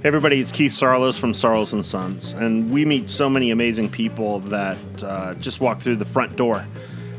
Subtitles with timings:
[0.00, 3.90] Hey everybody, it's Keith Saarloos from Saarloos and Sons, and we meet so many amazing
[3.90, 6.64] people that uh, just walk through the front door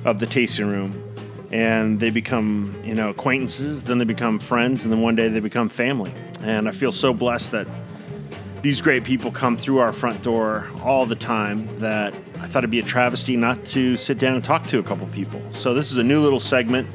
[0.05, 1.03] of the tasting room,
[1.51, 3.83] and they become, you know, acquaintances.
[3.83, 6.13] Then they become friends, and then one day they become family.
[6.39, 7.67] And I feel so blessed that
[8.61, 12.71] these great people come through our front door all the time that I thought it'd
[12.71, 15.41] be a travesty not to sit down and talk to a couple people.
[15.51, 16.87] So this is a new little segment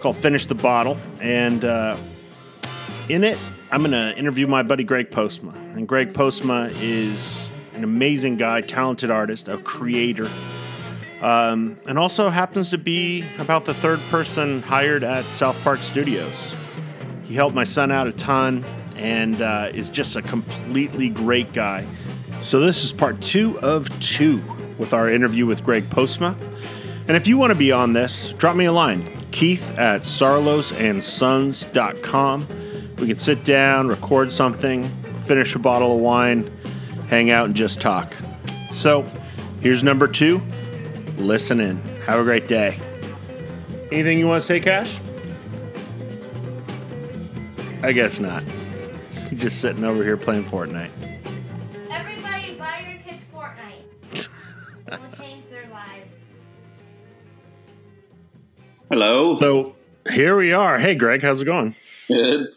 [0.00, 1.98] called "Finish the Bottle," and uh,
[3.10, 3.36] in it
[3.72, 5.54] I'm going to interview my buddy Greg Postma.
[5.74, 10.28] And Greg Postma is an amazing guy, talented artist, a creator,
[11.22, 16.54] um, and also happens to be about the third person hired at South Park Studios.
[17.24, 18.62] He helped my son out a ton
[18.96, 21.86] and uh, is just a completely great guy.
[22.42, 24.42] So, this is part two of two
[24.76, 26.36] with our interview with Greg Postma.
[27.08, 32.61] And if you want to be on this, drop me a line, keith at saarloosandsons.com.
[33.02, 34.88] We can sit down, record something,
[35.22, 36.48] finish a bottle of wine,
[37.08, 38.14] hang out, and just talk.
[38.70, 39.02] So,
[39.60, 40.40] here's number two.
[41.18, 41.78] Listen in.
[42.06, 42.78] Have a great day.
[43.90, 45.00] Anything you want to say, Cash?
[47.82, 48.44] I guess not.
[49.32, 50.92] You're just sitting over here playing Fortnite.
[51.90, 53.82] Everybody buy your kids Fortnite.
[54.86, 56.14] it will change their lives.
[58.88, 59.36] Hello.
[59.38, 59.74] So
[60.08, 60.78] here we are.
[60.78, 61.74] Hey, Greg, how's it going?
[62.06, 62.52] Good.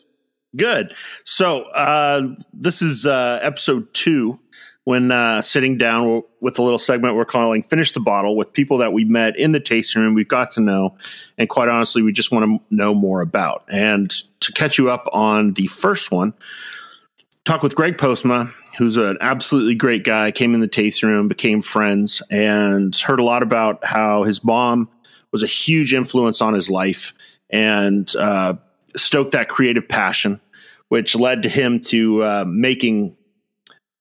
[0.56, 0.94] Good.
[1.24, 4.40] So uh, this is uh, episode two.
[4.84, 8.78] When uh, sitting down with a little segment we're calling "Finish the Bottle" with people
[8.78, 10.96] that we met in the tasting room, we've got to know,
[11.40, 13.64] and quite honestly, we just want to know more about.
[13.68, 16.36] And to catch you up on the first one,
[17.46, 20.30] talk with Greg Postma, who's an absolutely great guy.
[20.30, 24.88] Came in the tasting room, became friends, and heard a lot about how his mom
[25.32, 27.12] was a huge influence on his life
[27.50, 28.54] and uh,
[28.96, 30.40] stoked that creative passion
[30.90, 33.16] which led to him to uh, making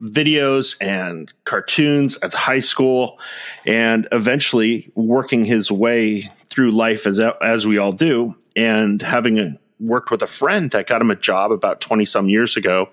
[0.02, 3.18] videos and cartoons at high school
[3.64, 9.58] and eventually working his way through life as as we all do and having a,
[9.80, 12.88] worked with a friend that got him a job about 20 some years ago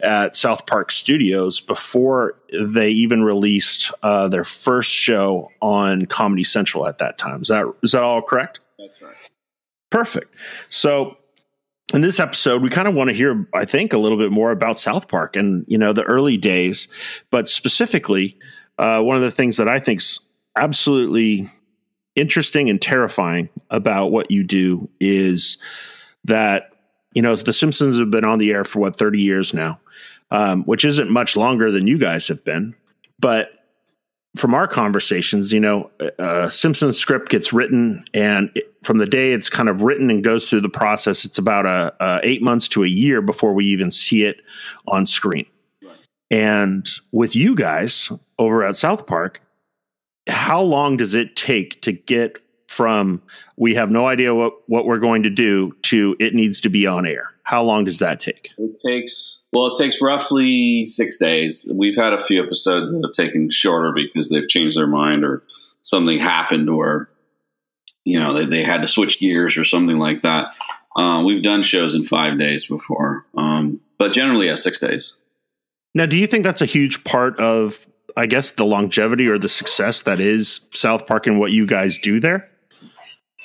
[0.00, 6.86] at South Park Studios before they even released uh, their first show on Comedy Central
[6.86, 7.42] at that time.
[7.42, 8.60] Is that is that all correct?
[8.78, 9.14] That's right.
[9.90, 10.30] Perfect.
[10.68, 11.16] So
[11.94, 14.50] in this episode, we kind of want to hear, I think, a little bit more
[14.50, 16.88] about South Park and you know the early days,
[17.30, 18.38] but specifically,
[18.78, 20.20] uh, one of the things that I think's
[20.56, 21.48] absolutely
[22.14, 25.56] interesting and terrifying about what you do is
[26.24, 26.72] that
[27.14, 29.80] you know the Simpsons have been on the air for what thirty years now,
[30.30, 32.74] um, which isn't much longer than you guys have been,
[33.18, 33.50] but
[34.36, 35.90] from our conversations, you know,
[36.50, 40.48] Simpsons script gets written, and it, from the day it's kind of written and goes
[40.48, 43.90] through the process, it's about a, a eight months to a year before we even
[43.90, 44.40] see it
[44.86, 45.46] on screen.
[45.82, 45.96] Right.
[46.30, 49.40] And with you guys over at South Park,
[50.28, 53.22] how long does it take to get from
[53.56, 56.86] we have no idea what, what we're going to do to it needs to be
[56.86, 57.32] on air?
[57.48, 58.50] How long does that take?
[58.58, 61.66] It takes, well, it takes roughly six days.
[61.74, 65.42] We've had a few episodes that have taken shorter because they've changed their mind or
[65.80, 67.08] something happened or,
[68.04, 70.48] you know, they, they had to switch gears or something like that.
[70.94, 75.18] Uh, we've done shows in five days before, um, but generally, yeah, six days.
[75.94, 79.48] Now, do you think that's a huge part of, I guess, the longevity or the
[79.48, 82.46] success that is South Park and what you guys do there?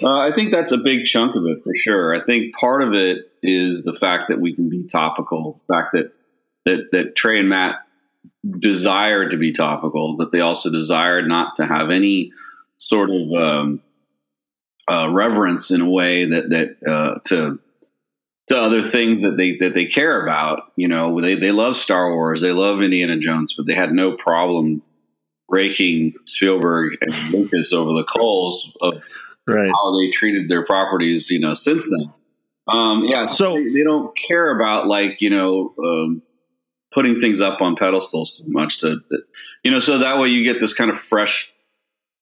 [0.01, 2.13] Uh, I think that's a big chunk of it for sure.
[2.13, 5.61] I think part of it is the fact that we can be topical.
[5.67, 6.11] The fact that
[6.65, 7.77] that that Trey and Matt
[8.59, 12.31] desired to be topical, that they also desired not to have any
[12.77, 13.81] sort of um,
[14.89, 17.59] uh, reverence in a way that that uh, to
[18.47, 20.71] to other things that they that they care about.
[20.75, 24.15] You know, they they love Star Wars, they love Indiana Jones, but they had no
[24.15, 24.81] problem
[25.49, 29.03] raking Spielberg and Lucas over the coals of
[29.47, 29.71] right.
[29.73, 32.11] how they treated their properties, you know, since then.
[32.67, 36.21] Um, yeah, so they, they, don't care about like you know um,
[36.93, 39.01] putting things up on pedestals so much to
[39.63, 41.51] you know, so that way you get this kind of fresh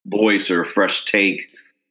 [0.05, 1.47] voice or a fresh take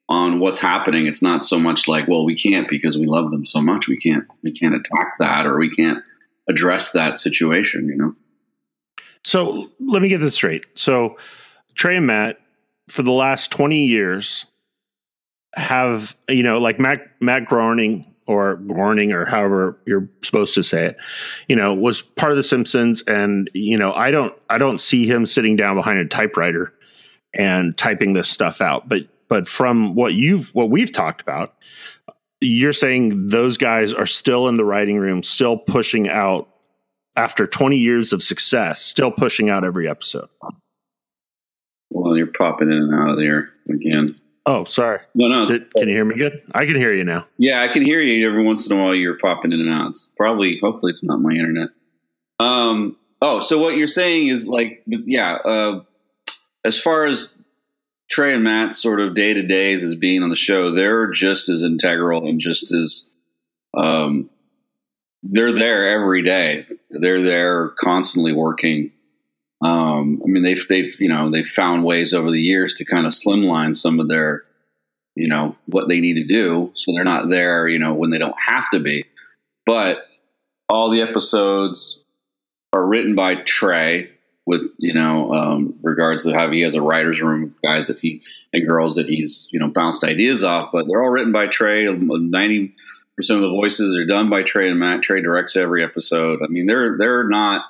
[0.09, 1.07] on what's happening.
[1.07, 3.87] It's not so much like, well, we can't because we love them so much.
[3.87, 6.03] We can't we can't attack that or we can't
[6.49, 7.89] address that situation.
[7.89, 8.15] You know.
[9.25, 10.67] So let me get this straight.
[10.75, 11.19] So
[11.75, 12.41] Trey and Matt,
[12.89, 14.45] for the last twenty years,
[15.55, 20.87] have you know like Matt Matt Groening or Groening or however you're supposed to say
[20.87, 20.97] it,
[21.49, 25.07] you know, was part of the Simpsons, and you know, I don't I don't see
[25.07, 26.73] him sitting down behind a typewriter
[27.35, 31.55] and typing this stuff out, but but from what you've what we've talked about,
[32.41, 36.49] you're saying those guys are still in the writing room, still pushing out
[37.17, 40.29] after 20 years of success, still pushing out every episode?
[41.91, 44.20] Well, you're popping in and out of there again.
[44.47, 45.01] Oh, sorry.
[45.15, 45.47] No, no.
[45.47, 46.43] Did, can you hear me good?
[46.53, 47.27] I can hear you now.
[47.39, 48.95] Yeah, I can hear you every once in a while.
[48.95, 49.91] You're popping in and out.
[49.91, 51.69] It's probably, hopefully, it's not my internet.
[52.39, 52.97] Um.
[53.23, 55.35] Oh, so what you're saying is like, yeah.
[55.35, 55.83] Uh,
[56.65, 57.41] as far as
[58.11, 61.49] Trey and Matt's sort of day to days as being on the show, they're just
[61.49, 63.11] as integral and just as
[63.77, 64.31] um,
[65.23, 66.67] they're there every day.
[66.91, 68.91] They're there constantly working.
[69.63, 73.07] Um, I mean, they've they've you know they've found ways over the years to kind
[73.07, 74.45] of slimline some of their
[75.17, 78.19] you know what they need to do, so they're not there you know when they
[78.19, 79.05] don't have to be.
[79.67, 79.99] But
[80.69, 81.99] all the episodes
[82.73, 84.11] are written by Trey
[84.47, 88.23] with you know um, regards to how he has a writers room guys that he
[88.53, 91.85] and girls that he's you know bounced ideas off but they're all written by trey.
[91.85, 92.73] 90%
[93.31, 95.03] of the voices are done by trey and matt.
[95.03, 96.41] Trey directs every episode.
[96.43, 97.65] I mean they're they're not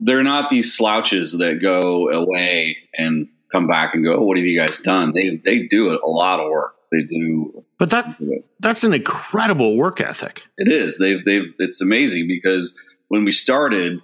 [0.00, 4.46] they're not these slouches that go away and come back and go oh, what have
[4.46, 8.16] you guys done they they do a lot of work they do but that
[8.60, 12.78] that's an incredible work ethic it is they've they've it's amazing because
[13.08, 14.00] when we started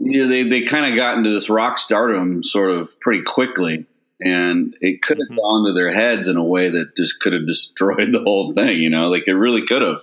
[0.00, 3.86] you know, they they kind of got into this rock stardom sort of pretty quickly,
[4.18, 5.36] and it could have mm-hmm.
[5.36, 8.78] gone to their heads in a way that just could have destroyed the whole thing.
[8.78, 10.00] You know, like it really could have.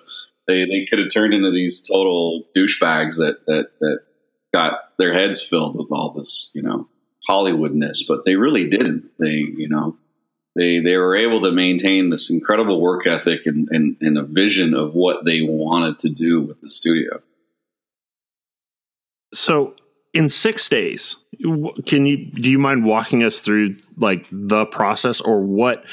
[0.48, 4.00] They they could have turned into these total douchebags that that that
[4.58, 6.88] got their heads filled with all this, you know,
[7.30, 9.12] Hollywoodness, but they really didn't.
[9.20, 9.98] They, you know,
[10.56, 14.74] they they were able to maintain this incredible work ethic and, and, and a vision
[14.74, 17.22] of what they wanted to do with the studio.
[19.34, 19.76] So
[20.14, 21.18] in six days
[21.86, 25.84] can you do you mind walking us through like the process or what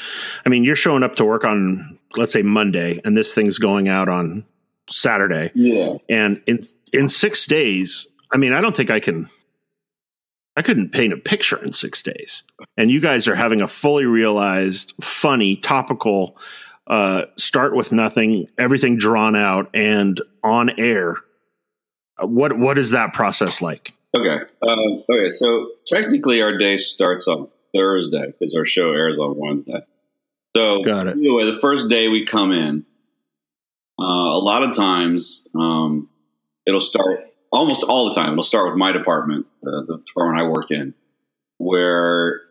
[0.45, 3.87] i mean you're showing up to work on let's say monday and this thing's going
[3.87, 4.43] out on
[4.89, 9.27] saturday yeah and in in six days i mean i don't think i can
[10.55, 12.43] i couldn't paint a picture in six days
[12.77, 16.37] and you guys are having a fully realized funny topical
[16.87, 21.17] uh start with nothing everything drawn out and on air
[22.19, 24.45] what what is that process like Okay.
[24.61, 25.29] Um, okay.
[25.29, 29.81] So technically, our day starts on Thursday because our show airs on Wednesday.
[30.55, 31.17] So Got it.
[31.17, 32.85] anyway, the first day we come in,
[33.99, 36.09] uh, a lot of times um,
[36.65, 37.25] it'll start
[37.55, 38.33] almost all the time.
[38.33, 40.93] It'll start with my department, uh, the department I work in,
[41.57, 42.41] where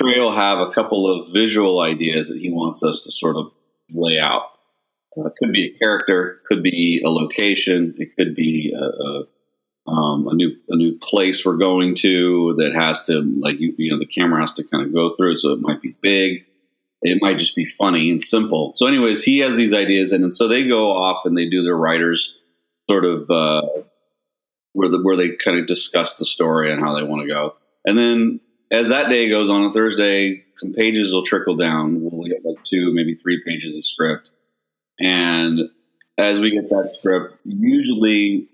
[0.00, 3.52] Trey will have a couple of visual ideas that he wants us to sort of
[3.90, 4.42] lay out.
[5.16, 9.24] Uh, it could be a character, could be a location, it could be a, a
[9.88, 13.90] um, a new a new place we're going to that has to like you, you
[13.90, 16.44] know the camera has to kind of go through it so it might be big
[17.00, 20.34] it might just be funny and simple so anyways he has these ideas and, and
[20.34, 22.34] so they go off and they do their writers
[22.90, 23.62] sort of uh,
[24.78, 27.54] where the, where they kind of discuss the story and how they want to go
[27.84, 28.40] and then
[28.72, 32.62] as that day goes on on thursday some pages will trickle down we'll get like
[32.64, 34.30] two maybe three pages of script
[35.00, 35.60] and
[36.16, 38.48] as we get that script usually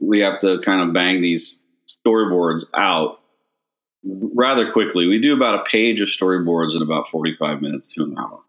[0.00, 1.62] we have to kind of bang these
[2.06, 3.18] storyboards out
[4.04, 5.06] rather quickly.
[5.06, 8.40] We do about a page of storyboards in about 45 minutes to an hour.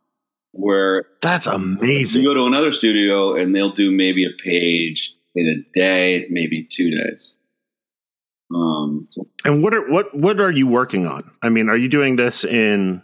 [0.52, 2.24] Where that's amazing.
[2.24, 6.64] You go to another studio and they'll do maybe a page in a day, maybe
[6.64, 7.34] two days.
[8.54, 9.28] Um, so.
[9.46, 11.24] and what are what what are you working on?
[11.42, 13.04] I mean, are you doing this in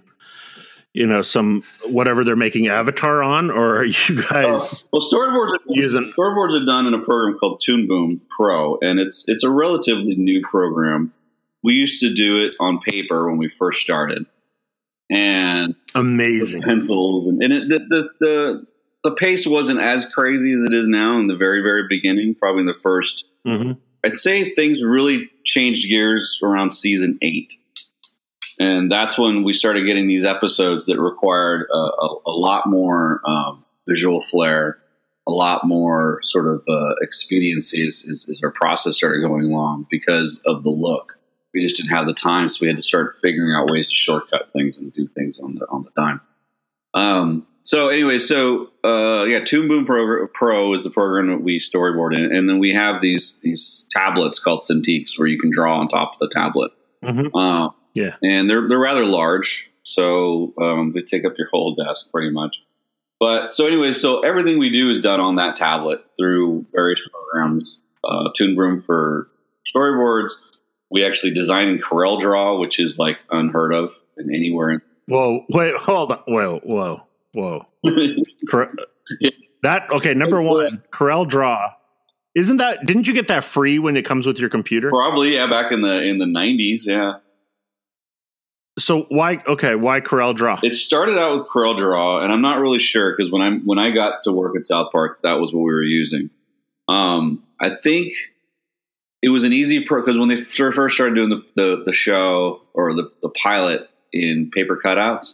[0.96, 5.52] you know some whatever they're making avatar on or are you guys uh, well storyboards
[5.52, 9.44] are, using storyboards are done in a program called toon boom pro and it's it's
[9.44, 11.14] a relatively new program
[11.62, 14.26] we used to do it on paper when we first started
[15.12, 18.68] and amazing pencils and, and it, the, the, the
[19.06, 22.62] the pace wasn't as crazy as it is now in the very very beginning probably
[22.62, 23.72] in the 1st i mm-hmm.
[24.04, 27.54] i'd say things really changed gears around season eight
[28.60, 33.22] and that's when we started getting these episodes that required a, a, a lot more
[33.26, 34.78] um, visual flair,
[35.28, 39.88] a lot more sort of uh, expediency as, as, as, our process started going along
[39.90, 41.18] because of the look.
[41.54, 43.96] We just didn't have the time, so we had to start figuring out ways to
[43.96, 46.22] shortcut things and do things on the on the dime.
[46.94, 51.60] Um, so anyway, so uh, yeah, Toon Boom Pro, Pro is the program that we
[51.60, 55.80] storyboard in, and then we have these these tablets called Cintiqs where you can draw
[55.80, 56.72] on top of the tablet.
[57.04, 57.36] Mm-hmm.
[57.36, 62.12] Uh, yeah, and they're they're rather large, so um, they take up your whole desk
[62.12, 62.56] pretty much.
[63.20, 67.78] But so, anyways, so everything we do is done on that tablet through various programs.
[68.04, 69.28] Uh, Toon Boom for
[69.76, 70.34] storyboards.
[70.92, 74.84] We actually design in Corel Draw, which is like unheard of in anywhere.
[75.08, 75.46] Whoa!
[75.50, 75.76] Wait!
[75.78, 76.20] Hold on!
[76.28, 76.60] Whoa!
[76.64, 77.05] Whoa!
[77.36, 77.66] Whoa!
[77.84, 79.30] yeah.
[79.64, 80.14] That okay?
[80.14, 81.74] Number one, Corel Draw
[82.34, 82.86] Isn't that?
[82.86, 84.90] Didn't you get that free when it comes with your computer?
[84.90, 87.16] Probably, yeah, back in the in the nineties, yeah.
[88.80, 89.44] So why?
[89.46, 90.62] Okay, why Corel Draw?
[90.64, 93.80] It started out with Corel Draw, and I'm not really sure because when I when
[93.80, 96.30] I got to work at South Park, that was what we were using.
[96.88, 98.14] Um, I think
[99.22, 102.62] it was an easy pro because when they first started doing the, the, the show
[102.74, 105.34] or the, the pilot in paper cutouts,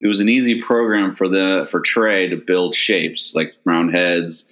[0.00, 4.50] it was an easy program for the for Trey to build shapes like round heads,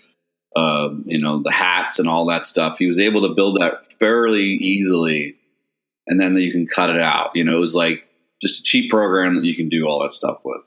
[0.57, 2.79] uh, you know, the hats and all that stuff.
[2.79, 5.37] He was able to build that fairly easily,
[6.07, 7.31] and then you can cut it out.
[7.35, 8.05] You know, it was like
[8.41, 10.61] just a cheap program that you can do all that stuff with.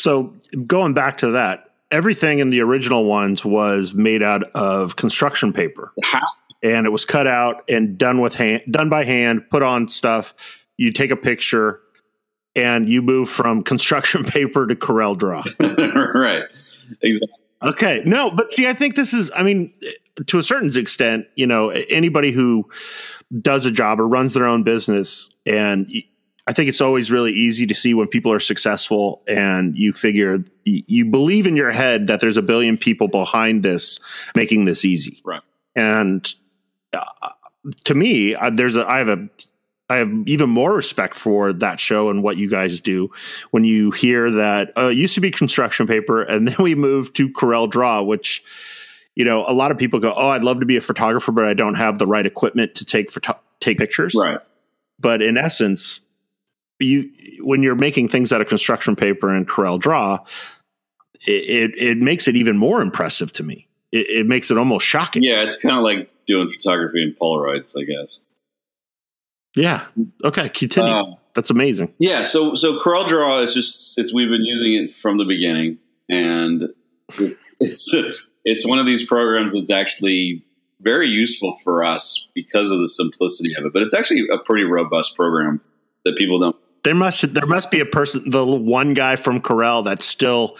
[0.00, 0.34] So
[0.66, 5.92] going back to that, everything in the original ones was made out of construction paper.
[6.62, 10.34] And it was cut out and done with hand, done by hand, put on stuff.
[10.76, 11.80] You take a picture
[12.54, 15.44] and you move from construction paper to Corel Draw.
[16.14, 16.44] right.
[17.02, 17.28] Exactly.
[17.62, 18.02] Okay.
[18.04, 19.72] No, but see, I think this is, I mean,
[20.26, 22.68] to a certain extent, you know, anybody who
[23.40, 25.90] does a job or runs their own business and
[26.48, 30.42] I think it's always really easy to see when people are successful and you figure
[30.64, 34.00] you believe in your head that there's a billion people behind this
[34.34, 35.20] making this easy.
[35.26, 35.42] Right.
[35.76, 36.26] And
[36.94, 37.04] uh,
[37.84, 39.28] to me, uh, there's a I have a
[39.88, 43.10] I have even more respect for that show and what you guys do
[43.50, 47.16] when you hear that uh, it used to be construction paper and then we moved
[47.16, 48.42] to Corel Draw, which
[49.14, 51.44] you know a lot of people go, oh, I'd love to be a photographer, but
[51.44, 54.14] I don't have the right equipment to take photo- take pictures.
[54.14, 54.38] Right.
[55.00, 56.00] But in essence,
[56.78, 60.18] you when you're making things out of construction paper and Corel Draw,
[61.26, 63.68] it, it, it makes it even more impressive to me.
[63.90, 65.22] It, it makes it almost shocking.
[65.22, 68.20] Yeah, it's kind of like doing photography in Polaroids, I guess.
[69.58, 69.86] Yeah.
[70.24, 70.48] Okay.
[70.48, 70.90] Continue.
[70.90, 71.94] Uh, That's amazing.
[71.98, 72.24] Yeah.
[72.24, 76.68] So so Corel Draw is just it's we've been using it from the beginning, and
[77.60, 77.94] it's
[78.44, 80.44] it's one of these programs that's actually
[80.80, 83.72] very useful for us because of the simplicity of it.
[83.72, 85.60] But it's actually a pretty robust program
[86.04, 89.84] that people don't there must there must be a person, the one guy from Corel
[89.84, 90.56] that's still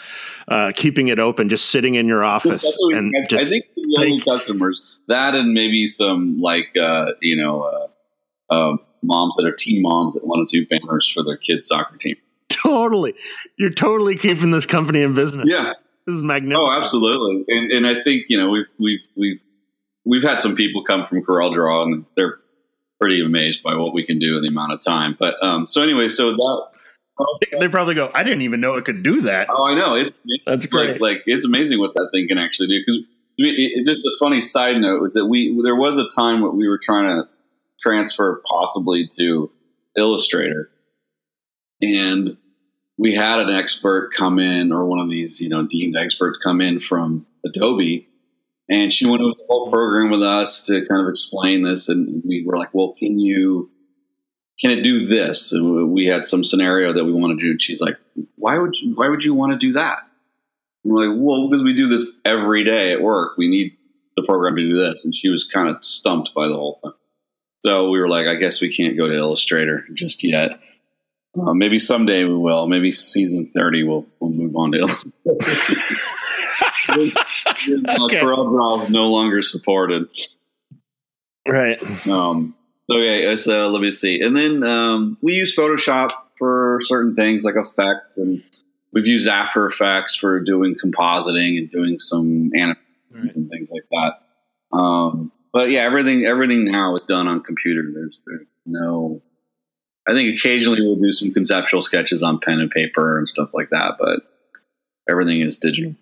[0.48, 2.76] uh, keeping it open, just sitting in your office.
[2.92, 7.36] and I, just I think the only customers that and maybe some like uh, you
[7.36, 11.36] know uh, uh, moms that are teen moms that want to do banners for their
[11.36, 12.16] kids' soccer team.
[12.48, 13.14] Totally,
[13.58, 15.48] you're totally keeping this company in business.
[15.48, 15.74] Yeah,
[16.06, 16.68] this is magnificent.
[16.68, 17.44] Oh, absolutely.
[17.48, 19.40] And and I think you know we've we've we've
[20.04, 22.38] we've had some people come from Corel Draw and they're
[23.00, 25.16] pretty amazed by what we can do in the amount of time.
[25.18, 26.66] But um, so anyway, so that
[27.60, 29.48] they probably go, I didn't even know it could do that.
[29.50, 29.94] Oh, I know.
[29.94, 30.92] It's, it's that's great.
[30.92, 32.80] Like, like, it's amazing what that thing can actually do.
[32.84, 33.04] Because
[33.86, 36.80] just a funny side note was that we there was a time when we were
[36.82, 37.28] trying to
[37.80, 39.50] transfer possibly to
[39.96, 40.70] Illustrator,
[41.80, 42.36] and
[42.96, 46.60] we had an expert come in or one of these you know deemed experts come
[46.60, 48.08] in from Adobe
[48.68, 51.88] and she went over the whole program with us to kind of explain this.
[51.88, 53.70] And we were like, well, can you,
[54.60, 55.52] can it do this?
[55.52, 57.52] And we had some scenario that we want to do.
[57.52, 57.96] And she's like,
[58.36, 59.98] why would you, why would you want to do that?
[60.84, 63.38] And we're like, well, because we do this every day at work.
[63.38, 63.76] We need
[64.16, 65.02] the program to do this.
[65.02, 66.92] And she was kind of stumped by the whole thing.
[67.60, 70.60] So we were like, I guess we can't go to Illustrator just yet.
[71.38, 72.66] Uh, maybe someday we will.
[72.66, 75.14] Maybe season 30 we'll, we'll move on to Illustrator.
[76.90, 78.20] okay.
[78.20, 80.08] Corel no longer supported.
[81.46, 81.80] Right.
[82.06, 82.54] Um,
[82.90, 84.20] so yeah, so let me see.
[84.20, 88.42] And then um, we use Photoshop for certain things like effects, and
[88.92, 93.34] we've used After Effects for doing compositing and doing some animations right.
[93.34, 94.76] and things like that.
[94.76, 97.84] Um, but yeah, everything everything now is done on computer.
[97.92, 99.22] There's, there's no.
[100.08, 103.68] I think occasionally we'll do some conceptual sketches on pen and paper and stuff like
[103.70, 104.20] that, but
[105.08, 105.94] everything is digital.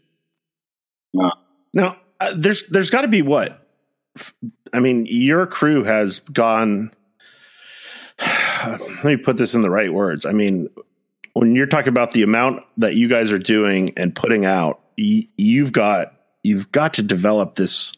[1.74, 3.66] Now, uh, there's there's got to be what?
[4.72, 6.92] I mean, your crew has gone.
[8.66, 10.24] Let me put this in the right words.
[10.24, 10.68] I mean,
[11.34, 15.28] when you're talking about the amount that you guys are doing and putting out, y-
[15.36, 17.92] you've got you've got to develop this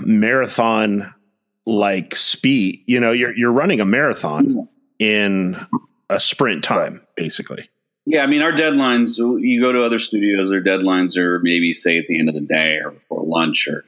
[0.00, 1.12] marathon
[1.66, 2.82] like speed.
[2.86, 4.54] You know, you're you're running a marathon
[4.98, 5.56] in
[6.10, 7.68] a sprint time, basically.
[8.06, 11.96] Yeah, I mean, our deadlines, you go to other studios, their deadlines are maybe, say,
[11.96, 13.82] at the end of the day or before lunch or,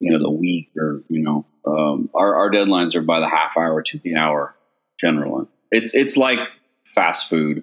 [0.00, 3.56] you know, the week or, you know, um, our, our deadlines are by the half
[3.56, 4.56] hour to the hour
[4.98, 5.46] generally.
[5.70, 6.40] It's, it's like
[6.84, 7.62] fast food,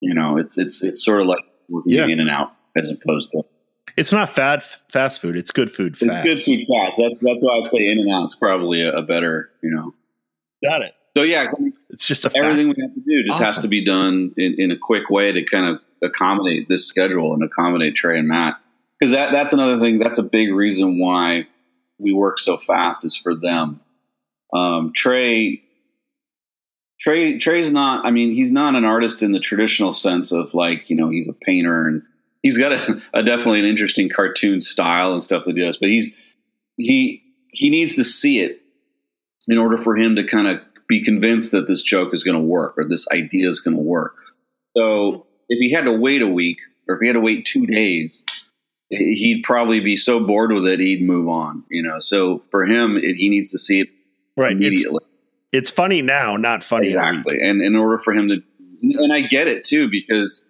[0.00, 2.06] you know, it's, it's, it's sort of like working yeah.
[2.08, 3.42] in and out as opposed to.
[3.96, 5.36] It's not fat fast food.
[5.36, 6.26] It's good food fast.
[6.26, 7.00] It's good food fast.
[7.02, 9.94] That's, that's why I'd say in and out is probably a, a better, you know.
[10.62, 10.94] Got it.
[11.16, 11.46] So yeah,
[11.88, 12.76] it's just everything fact.
[12.76, 13.24] we have to do.
[13.26, 13.44] It awesome.
[13.44, 17.32] has to be done in, in, a quick way to kind of accommodate this schedule
[17.32, 18.56] and accommodate Trey and Matt
[18.98, 19.98] because that that's another thing.
[19.98, 21.46] That's a big reason why
[21.98, 23.80] we work so fast is for them.
[24.52, 25.62] Um, Trey,
[27.00, 28.04] Trey, Trey's not.
[28.04, 31.28] I mean, he's not an artist in the traditional sense of like you know he's
[31.28, 32.02] a painter and
[32.46, 35.78] he's got a, a definitely an interesting cartoon style and stuff that he does.
[35.78, 36.16] But he's
[36.76, 38.60] he he needs to see it
[39.48, 42.42] in order for him to kind of be convinced that this joke is going to
[42.42, 44.16] work or this idea is going to work.
[44.76, 47.66] So if he had to wait a week or if he had to wait two
[47.66, 48.24] days,
[48.90, 51.64] he'd probably be so bored with it he'd move on.
[51.68, 53.88] You know, so for him, it, he needs to see it
[54.36, 55.00] right immediately.
[55.52, 57.40] It's, it's funny now, not funny exactly.
[57.40, 58.40] And in order for him to,
[58.82, 60.48] and I get it too because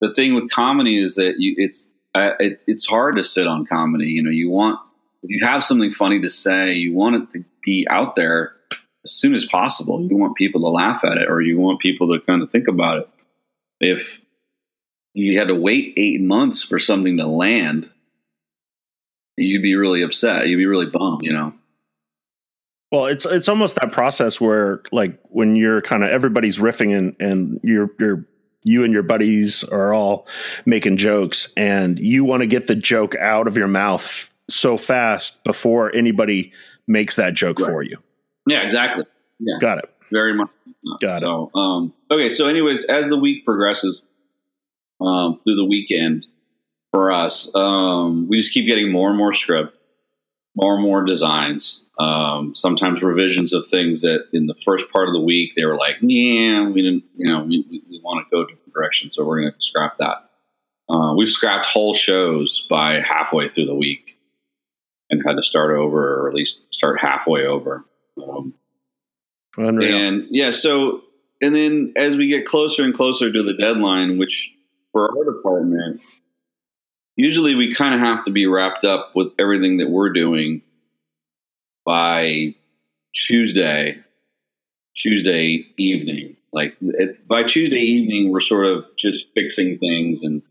[0.00, 3.66] the thing with comedy is that you it's uh, it, it's hard to sit on
[3.66, 4.06] comedy.
[4.06, 4.78] You know, you want
[5.22, 8.54] if you have something funny to say, you want it to be out there
[9.04, 10.00] as soon as possible.
[10.08, 12.68] You want people to laugh at it, or you want people to kind of think
[12.68, 13.08] about it.
[13.80, 14.20] If
[15.14, 17.90] you had to wait eight months for something to land,
[19.36, 20.48] you'd be really upset.
[20.48, 21.54] You'd be really bummed, you know.
[22.90, 27.16] Well, it's it's almost that process where like when you're kind of everybody's riffing and
[27.20, 28.26] and you're you're
[28.68, 30.26] you and your buddies are all
[30.66, 35.42] making jokes and you want to get the joke out of your mouth so fast
[35.44, 36.52] before anybody
[36.86, 37.66] makes that joke right.
[37.66, 37.96] for you.
[38.46, 39.04] Yeah, exactly.
[39.38, 39.58] Yeah.
[39.60, 39.90] Got it.
[40.10, 40.48] Very much.
[41.00, 41.58] Got so, it.
[41.58, 42.28] Um, okay.
[42.28, 44.02] So anyways, as the week progresses,
[45.00, 46.26] um, through the weekend
[46.92, 49.76] for us, um, we just keep getting more and more script,
[50.58, 51.84] more and more designs.
[52.00, 55.76] Um, sometimes revisions of things that in the first part of the week they were
[55.76, 59.24] like, yeah, we didn't, you know, we, we, we want to go different direction, so
[59.24, 60.28] we're going to scrap that.
[60.88, 64.18] Uh, we've scrapped whole shows by halfway through the week
[65.10, 67.84] and had to start over, or at least start halfway over.
[68.16, 68.54] Um,
[69.56, 71.02] and yeah, so
[71.40, 74.50] and then as we get closer and closer to the deadline, which
[74.92, 76.00] for our department,
[77.18, 80.62] usually we kind of have to be wrapped up with everything that we're doing
[81.84, 82.54] by
[83.14, 83.98] Tuesday,
[84.96, 86.36] Tuesday evening.
[86.52, 90.42] Like it, by Tuesday evening, we're sort of just fixing things and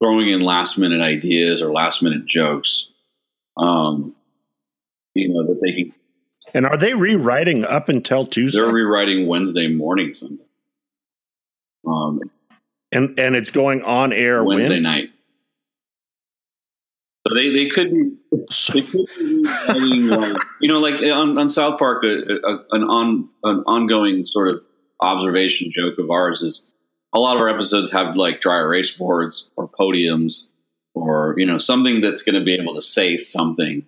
[0.00, 2.88] throwing in last minute ideas or last minute jokes.
[3.56, 4.14] Um,
[5.14, 5.92] you know that they can.
[6.52, 8.60] And are they rewriting up until Tuesday?
[8.60, 10.44] They're rewriting Wednesday morning, Sunday.
[11.86, 12.20] Um,
[12.92, 14.82] and and it's going on air Wednesday when?
[14.82, 15.09] night.
[17.26, 18.12] So they, they could be
[18.72, 23.28] they could be uh, you know like on, on South Park a, a, an on
[23.44, 24.62] an ongoing sort of
[25.00, 26.70] observation joke of ours is
[27.12, 30.48] a lot of our episodes have like dry erase boards or podiums
[30.94, 33.84] or you know something that's going to be able to say something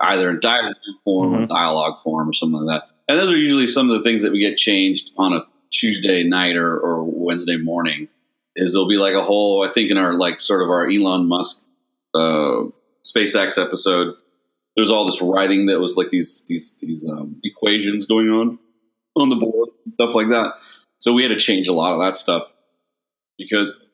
[0.00, 1.42] either in dialogue form mm-hmm.
[1.44, 2.94] or dialogue form or something like that.
[3.08, 6.24] And those are usually some of the things that we get changed on a Tuesday
[6.24, 8.08] night or, or Wednesday morning
[8.56, 11.26] is there'll be like a whole, I think in our like sort of our Elon
[11.26, 11.64] Musk
[12.14, 12.64] uh,
[13.04, 14.14] SpaceX episode,
[14.76, 18.58] there's all this writing that was like these these these um, equations going on
[19.16, 20.54] on the board, stuff like that.
[20.98, 22.48] So we had to change a lot of that stuff
[23.38, 23.86] because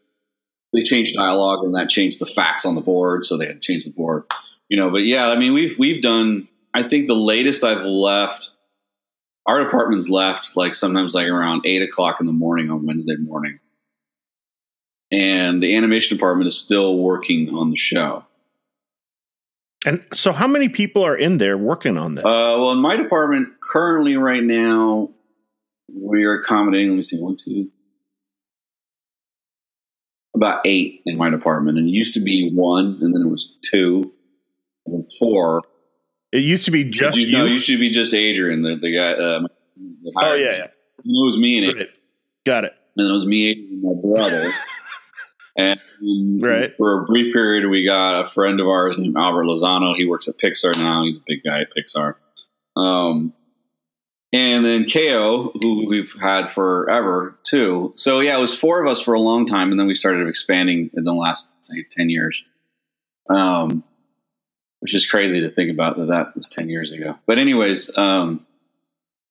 [0.72, 3.66] they changed dialogue and that changed the facts on the board, so they had to
[3.66, 4.24] change the board.
[4.68, 6.48] You know, but yeah, I mean we've we've done.
[6.72, 8.52] I think the latest I've left,
[9.44, 13.58] our department's left like sometimes like around eight o'clock in the morning on Wednesday morning
[15.12, 18.24] and the animation department is still working on the show.
[19.86, 22.24] And so, how many people are in there working on this?
[22.24, 25.10] Uh, well, in my department, currently, right now,
[25.88, 26.90] we are accommodating.
[26.90, 27.70] Let me see, one, two,
[30.34, 33.56] about eight in my department, and it used to be one, and then it was
[33.62, 34.12] two,
[34.84, 35.62] and then four.
[36.30, 37.26] It used to be just you.
[37.26, 37.38] you.
[37.38, 39.12] No, it used to be just Adrian, the, the guy.
[39.12, 39.40] Uh,
[39.76, 40.64] the oh yeah, yeah.
[40.64, 41.88] It was me and Adrian.
[42.44, 42.74] Got it.
[42.98, 44.52] And it was me, Adrian, and my brother.
[45.60, 46.74] And right.
[46.76, 49.94] for a brief period, we got a friend of ours named Albert Lozano.
[49.96, 51.04] He works at Pixar now.
[51.04, 52.14] He's a big guy at Pixar.
[52.76, 53.34] Um,
[54.32, 57.92] and then KO, who we've had forever too.
[57.96, 60.28] So yeah, it was four of us for a long time, and then we started
[60.28, 62.40] expanding in the last say ten years.
[63.28, 63.84] Um,
[64.78, 67.16] which is crazy to think about that that was ten years ago.
[67.26, 68.46] But anyways, um,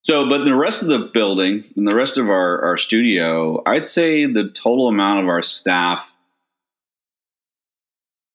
[0.01, 3.85] so, but the rest of the building and the rest of our, our studio, I'd
[3.85, 6.05] say the total amount of our staff,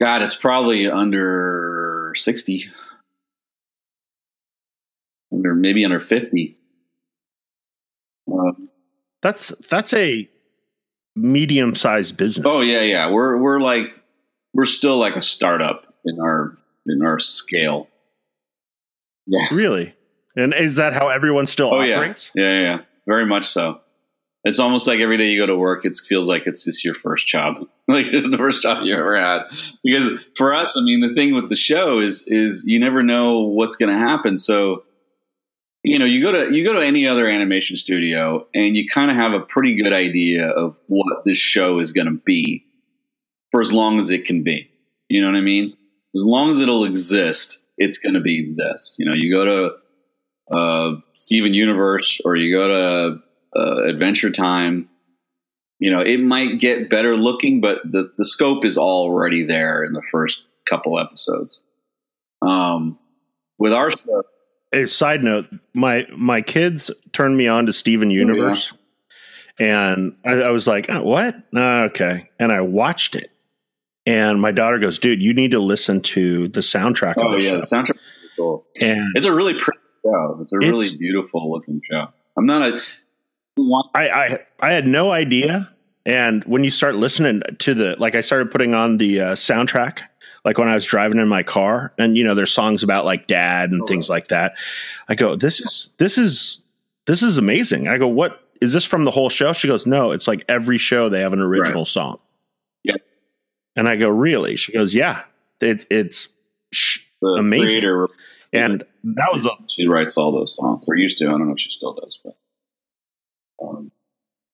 [0.05, 2.71] God, it's probably under 60,
[5.33, 6.59] under maybe under 50.
[8.31, 8.69] Um,
[9.23, 10.29] that's, that's a
[11.17, 12.47] medium sized business.
[12.47, 12.83] Oh yeah.
[12.83, 13.11] Yeah.
[13.11, 13.95] We're, we're like,
[14.53, 17.89] we're still like a startup in our, in our scale.
[19.27, 19.47] Yeah.
[19.51, 19.95] Really?
[20.37, 22.31] And is that how everyone still oh, operates?
[22.35, 22.45] Yeah.
[22.45, 23.81] yeah, yeah, very much so.
[24.45, 26.95] It's almost like every day you go to work, it feels like it's just your
[26.95, 29.43] first job, like the first job you ever had.
[29.83, 33.41] Because for us, I mean, the thing with the show is is you never know
[33.41, 34.37] what's going to happen.
[34.37, 34.85] So,
[35.83, 39.11] you know, you go to you go to any other animation studio, and you kind
[39.11, 42.67] of have a pretty good idea of what this show is going to be
[43.51, 44.71] for as long as it can be.
[45.09, 45.75] You know what I mean?
[46.15, 48.97] As long as it'll exist, it's going to be this.
[48.99, 53.19] You know, you go to uh, Steven Universe or you go to
[53.57, 54.89] uh, Adventure Time.
[55.81, 59.93] You know, it might get better looking, but the, the scope is already there in
[59.93, 61.61] the first couple episodes.
[62.43, 62.99] Um,
[63.59, 64.25] with our stuff,
[64.73, 68.73] A side note: my my kids turned me on to Steven Universe,
[69.59, 71.37] and I, I was like, oh, "What?
[71.55, 73.31] Ah, okay." And I watched it,
[74.07, 77.51] and my daughter goes, "Dude, you need to listen to the soundtrack of oh yeah,
[77.51, 78.65] show." the soundtrack is cool.
[78.81, 80.39] And It's a really pretty show.
[80.43, 82.07] It's a really beautiful looking show.
[82.37, 82.81] I'm not a
[83.95, 85.71] I, I I had no idea.
[86.07, 90.01] And when you start listening to the like, I started putting on the uh, soundtrack,
[90.45, 93.27] like when I was driving in my car, and you know, there's songs about like
[93.27, 94.55] dad and Oh, things like that.
[95.09, 96.61] I go, this is this is
[97.07, 97.89] this is amazing.
[97.89, 99.53] I go, what is this from the whole show?
[99.53, 102.19] She goes, no, it's like every show they have an original song.
[102.83, 102.95] Yeah.
[103.77, 104.57] And I go, really?
[104.57, 105.23] She goes, yeah.
[105.61, 106.29] It, it's
[106.73, 106.99] sh-
[107.39, 107.67] Amazing.
[107.69, 108.09] creator.
[108.53, 111.27] and that was a She writes all those songs, or used to.
[111.27, 112.37] I don't know if she still does, but
[113.71, 113.91] um,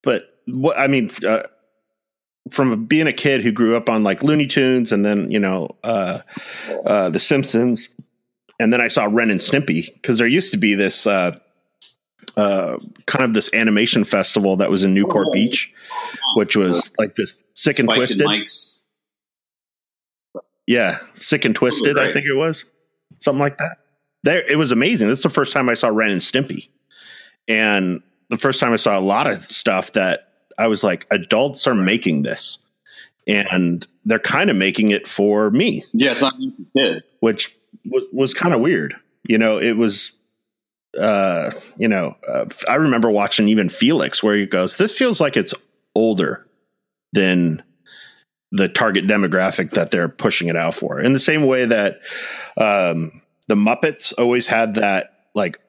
[0.02, 1.42] but what I mean, uh,
[2.50, 5.68] from being a kid who grew up on like Looney Tunes and then you know
[5.84, 6.20] uh,
[6.86, 7.88] uh, The Simpsons,
[8.58, 11.38] and then I saw Ren and Stimpy because there used to be this uh,
[12.36, 15.32] uh, kind of this animation festival that was in Newport Oh.
[15.32, 15.72] Beach,
[16.36, 18.24] which was like this sick and Spike twisted.
[18.24, 18.82] Mike's.
[20.66, 21.98] Yeah, sick and twisted.
[21.98, 22.64] I think it was
[23.18, 23.78] something like that.
[24.22, 25.08] There, it was amazing.
[25.08, 26.68] That's the first time I saw Ren and Stimpy,
[27.48, 31.66] and the first time I saw a lot of stuff that I was like, adults
[31.66, 32.58] are making this,
[33.26, 36.34] and they're kind of making it for me, Yeah, it's not
[36.76, 37.02] kid.
[37.20, 38.94] which was, was kind of weird.
[39.28, 40.16] You know, it was.
[40.98, 45.36] Uh, you know, uh, I remember watching even Felix, where he goes, "This feels like
[45.36, 45.54] it's
[45.94, 46.48] older
[47.12, 47.62] than
[48.50, 50.98] the target demographic that they're pushing it out for.
[51.00, 52.00] In the same way that
[52.56, 55.60] um, the Muppets always had that like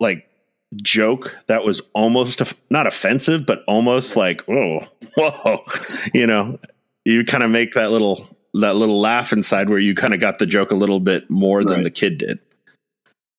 [0.00, 0.28] like
[0.76, 4.80] joke that was almost not offensive, but almost like oh
[5.16, 5.64] whoa,
[6.12, 6.58] you know,
[7.04, 10.38] you kind of make that little that little laugh inside where you kind of got
[10.38, 11.84] the joke a little bit more than Right.
[11.84, 12.38] the kid did.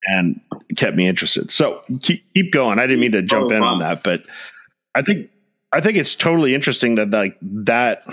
[0.08, 0.40] And
[0.76, 1.50] kept me interested.
[1.52, 2.78] So keep, keep going.
[2.80, 4.24] I didn't mean to oh, jump Oh, in on that, but
[4.94, 5.30] I think
[5.72, 8.04] I think it's totally interesting that like that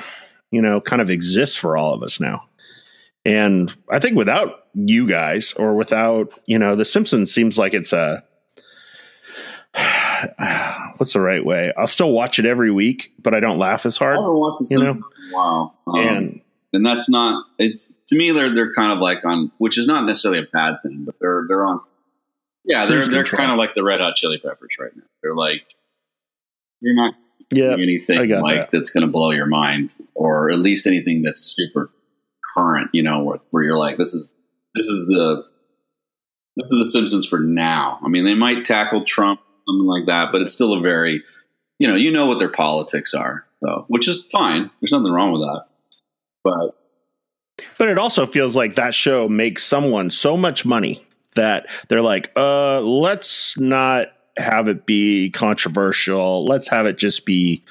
[0.51, 2.49] you know kind of exists for all of us now.
[3.25, 7.93] And I think without you guys or without, you know, The Simpsons seems like it's
[7.93, 8.25] a
[10.97, 11.73] what's the right way?
[11.77, 14.17] I'll still watch it every week, but I don't laugh as I hard.
[14.17, 14.89] haven't watched The You know?
[14.91, 15.75] Simpsons in a while.
[15.87, 16.41] Um, and
[16.73, 20.07] and that's not it's to me they're they're kind of like on which is not
[20.07, 21.81] necessarily a bad thing but they're they're on
[22.65, 23.39] yeah they're they're control.
[23.41, 25.63] kind of like the red hot chili peppers right now they're like
[26.81, 27.15] you're not
[27.51, 28.71] yeah, doing anything I got like that.
[28.73, 31.91] that's going to blow your mind or at least anything that's super
[32.55, 34.33] current you know where, where you're like this is
[34.75, 35.45] this is the
[36.57, 40.29] this is the simpsons for now i mean they might tackle trump something like that
[40.33, 41.23] but it's still a very
[41.79, 45.33] you know you know what their politics are so which is fine there's nothing wrong
[45.33, 45.65] with that
[46.45, 46.77] but
[47.79, 52.31] But it also feels like that show makes someone so much money that they're like,
[52.37, 56.45] uh, let's not have it be controversial.
[56.45, 57.65] Let's have it just be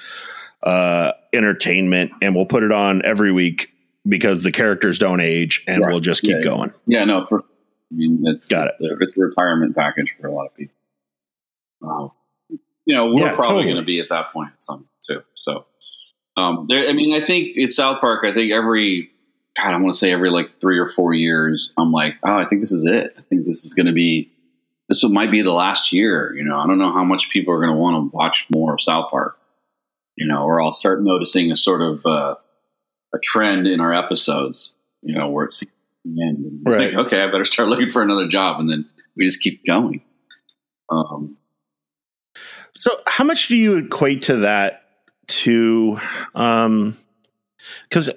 [0.62, 3.72] uh, entertainment, and we'll put it on every week
[4.08, 5.90] because the characters don't age, and Right.
[5.90, 6.42] we'll just keep yeah.
[6.42, 6.72] going.
[6.86, 8.74] Yeah, no, for I mean, it's Got it.
[8.80, 10.74] It's a retirement package for a lot of people.
[11.82, 12.10] Um,
[12.84, 13.64] you know, we're Yeah, probably totally.
[13.64, 15.22] going to be at that point at some too.
[15.36, 15.66] So,
[16.36, 16.88] um, there.
[16.88, 18.24] I mean, I think it's South Park.
[18.24, 19.10] I think every
[19.56, 22.46] God, I want to say every like three or four years, I'm like, oh, I
[22.48, 23.14] think this is it.
[23.18, 24.30] I think this is going to be.
[24.88, 26.34] This might be the last year.
[26.34, 28.74] You know, I don't know how much people are going to want to watch more
[28.74, 29.38] of South Park.
[30.16, 32.34] You know, or I'll start noticing a sort of uh,
[33.14, 34.72] a trend in our episodes.
[35.02, 35.66] You know, where it's the
[36.64, 36.94] Right.
[36.94, 40.02] think, okay, I better start looking for another job, and then we just keep going.
[40.90, 41.36] Um,
[42.82, 44.82] So, how much do you equate to that?
[45.28, 46.00] To,
[46.34, 46.98] um,
[47.88, 48.10] because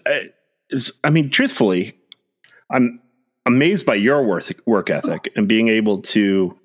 [1.04, 1.96] I mean, truthfully,
[2.72, 3.00] I'm
[3.46, 6.58] amazed by your work work ethic and being able to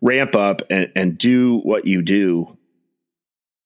[0.00, 2.56] ramp up and, and do what you do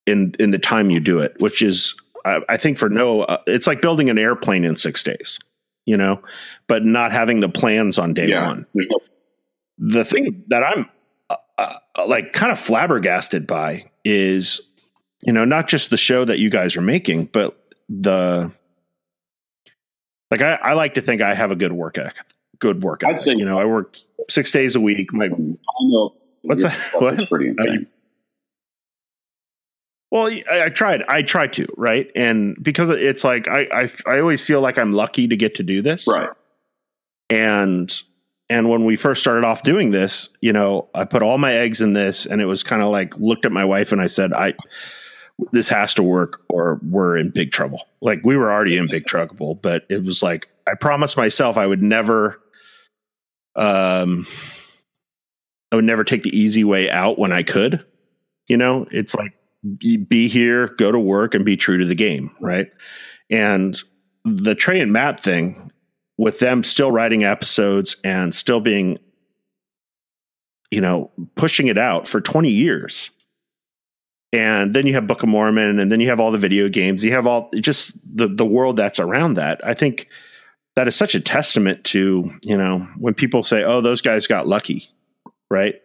[0.06, 3.42] in in the time you do it, which is, I, I think, for no, uh,
[3.46, 5.38] it's like building an airplane in six days,
[5.84, 6.22] you know,
[6.66, 8.66] but not having the plans on day yeah, one
[9.76, 10.84] the thing that I'm uh, uh,
[11.96, 14.60] Uh, like kind of flabbergasted by is
[15.24, 18.52] you know, not just the show that you guys are making, but the
[20.30, 22.16] like I, I like to think I have a good work ethic.
[22.58, 23.14] Good work ethic.
[23.14, 23.96] I'd say- you know, I work
[24.28, 25.12] six days a week.
[25.12, 25.28] My I
[25.80, 26.76] know What's that?
[27.00, 27.28] What?
[27.28, 27.86] pretty insane.
[30.10, 31.02] well, I, I tried.
[31.08, 34.92] I tried to right, and because it's like I, I I always feel like I'm
[34.92, 36.06] lucky to get to do this.
[36.06, 36.30] right.
[37.30, 37.92] and
[38.48, 41.80] and when we first started off doing this you know i put all my eggs
[41.80, 44.32] in this and it was kind of like looked at my wife and i said
[44.32, 44.54] i
[45.52, 47.86] this has to work or we're in big trouble.
[48.00, 51.66] Like we were already in big trouble but it was like i promised myself i
[51.66, 52.40] would never
[53.54, 54.26] um
[55.72, 57.84] i would never take the easy way out when i could
[58.48, 58.86] you know?
[58.92, 59.32] It's like
[59.78, 62.68] be- here go to work and be true to the game right?
[63.28, 63.80] And
[64.24, 65.70] the Trey and Matt thing
[66.18, 68.98] with them still writing episodes and still being
[70.70, 73.10] you know pushing it out for 20 years.
[74.32, 77.02] And then you have book of mormon and then you have all the video games.
[77.02, 79.60] You have all just the the world that's around that.
[79.64, 80.08] I think
[80.74, 84.46] that is such a testament to you know when people say oh those guys got
[84.46, 84.90] lucky
[85.48, 85.76] right?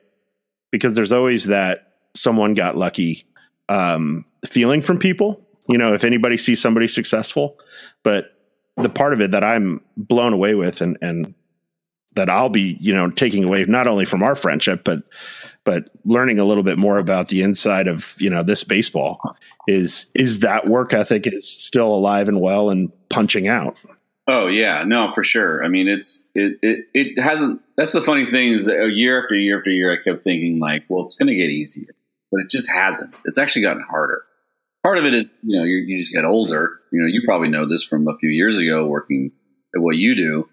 [0.72, 3.26] Because there's always that someone got lucky
[3.70, 5.40] um feeling from people
[5.70, 7.58] you know if anybody sees somebody successful.
[8.04, 8.36] But
[8.82, 11.34] the part of it that I'm blown away with and and
[12.16, 15.04] that I'll be, you know, taking away not only from our friendship, but
[15.64, 19.20] but learning a little bit more about the inside of, you know, this baseball
[19.68, 23.76] is is that work ethic is still alive and well and punching out.
[24.28, 25.64] Oh yeah, no, for sure.
[25.64, 27.62] I mean, it's it it, it hasn't.
[27.78, 30.60] That's the funny thing is that oh, year after year after year, I kept thinking
[30.60, 31.94] like, well, it's going to get easier,
[32.32, 33.14] but it just hasn't.
[33.26, 34.24] It's actually gotten harder.
[34.84, 36.80] Part of it is, you know, you you just get older.
[36.92, 39.32] You know, you probably know this from a few years ago working
[39.76, 40.50] at what you do.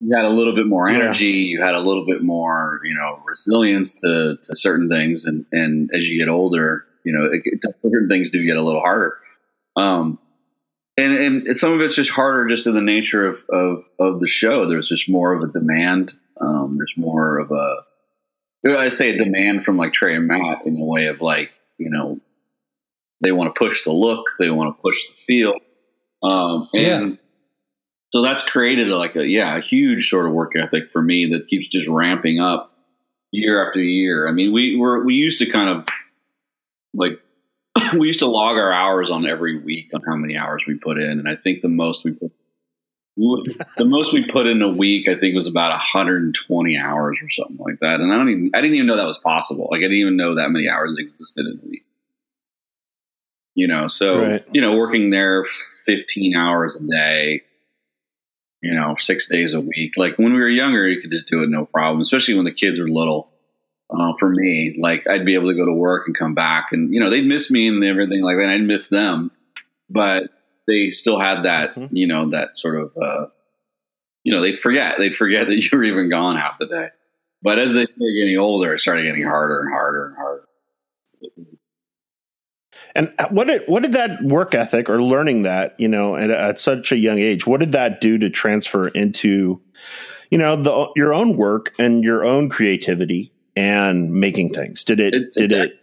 [0.00, 0.96] You had a little bit more Yeah.
[0.96, 1.24] energy.
[1.48, 5.90] You had a little bit more, you know, resilience to to certain things, and and
[5.94, 9.16] as you get older, you know, it, it, certain things do get a little harder.
[9.76, 10.18] Um,
[10.98, 11.12] and
[11.46, 14.68] and some of it's just harder just in the nature of of, of the show.
[14.68, 16.12] There's just more of a demand.
[16.38, 17.76] Um, there's more of a
[18.78, 21.88] I say a demand from like Trey and Matt in a way of like you
[21.88, 22.20] know
[23.20, 25.52] they want to push the look, they want to push the feel,
[26.22, 27.18] um, and
[28.12, 31.30] so that's created a, like a yeah a huge sort of work ethic for me
[31.32, 32.72] that keeps just ramping up
[33.32, 34.28] year after year.
[34.28, 35.86] I mean we were we used to kind of
[36.94, 37.20] like
[37.98, 40.98] we used to log our hours on every week on how many hours we put
[40.98, 42.32] in, and I think the most we put
[43.16, 47.56] the most we put in a week, I think, was about 120 hours or something
[47.58, 48.00] like that.
[48.00, 49.68] And I don't even I didn't even know that was possible.
[49.70, 51.84] Like I didn't even know that many hours existed in a week.
[53.56, 54.44] You know, so Right.
[54.52, 55.44] you know, working there
[55.86, 57.42] 15 hours a day,
[58.62, 59.94] you know, six days a week.
[59.96, 62.52] Like when we were younger, you could just do it no problem, especially when the
[62.52, 63.30] kids were little.
[63.90, 66.92] Uh, for me, like I'd be able to go to work and come back, and
[66.92, 68.42] you know they'd miss me and everything like that.
[68.42, 69.30] And I'd miss them,
[69.88, 70.24] but
[70.68, 71.88] they still had that, Mhm.
[71.92, 73.26] you know, that sort of, uh,
[74.24, 76.88] you know, they'd forget, they'd forget that you were even gone half the day.
[77.42, 80.42] But as they started getting older, it started getting harder and harder and harder.
[82.96, 86.58] And what did what did that work ethic or learning that you know at, at
[86.58, 87.46] such a young age?
[87.46, 89.60] What did that do to transfer into
[90.30, 94.84] you know the your own work and your own creativity and making things?
[94.84, 95.80] Did it, It- did it- it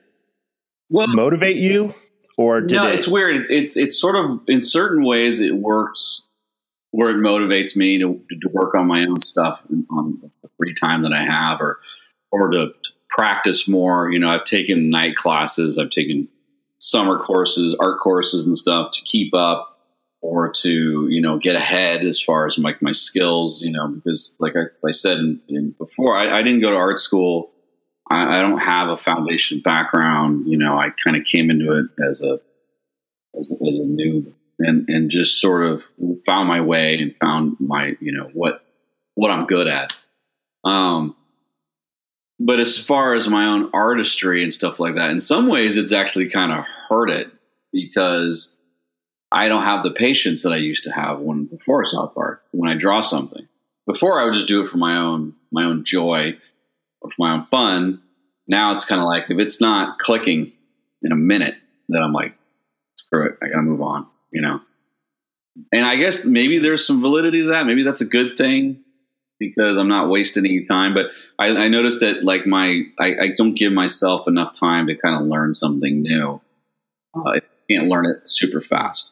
[0.90, 1.94] Well, motivate you
[2.38, 2.96] or did no, it?
[2.96, 3.36] it's weird.
[3.36, 6.24] It, it, it's sort of in certain ways it works
[6.92, 11.04] where it motivates me to, to work on my own stuff on the free time
[11.04, 11.80] that I have, or
[12.32, 14.12] or to, to practice more.
[14.12, 16.28] You know, I've taken night classes, I've taken
[16.84, 19.80] summer courses, art courses, and stuff to keep up
[20.22, 23.62] or to you know get ahead as far as like my skills.
[23.62, 26.76] You know, because like I, I said in, in before, I, I didn't go to
[26.76, 27.52] art school.
[28.12, 30.46] I, I don't have a foundation background.
[30.48, 32.40] You know, I kind of came into it as a
[33.40, 35.84] as a, as a noob and and just sort of
[36.26, 38.64] found my way and found my you know what
[39.16, 39.96] what I'm good at.
[40.66, 41.16] Um,
[42.46, 45.94] but as far as my own artistry and stuff like that, in some ways, it's
[45.94, 47.28] actually kind of hurt it
[47.72, 48.54] because
[49.32, 52.70] I don't have the patience that I used to have when before South Park when
[52.70, 53.48] I draw something.
[53.88, 56.38] Before I would just do it for my own my own joy
[57.00, 58.02] or for my own fun.
[58.46, 60.52] Now it's kind of like if it's not clicking
[61.02, 61.56] in a minute,
[61.88, 62.36] then I'm like,
[62.98, 64.60] screw it, I gotta move on, you know.
[65.72, 67.66] And I guess maybe there's some validity to that.
[67.66, 68.83] Maybe that's a good thing
[69.50, 70.94] because I'm not wasting any time.
[70.94, 74.96] But I, I noticed that like my I, I don't give myself enough time to
[74.96, 76.42] kind of learn something new.
[77.16, 79.12] Uh, I can't learn it super fast,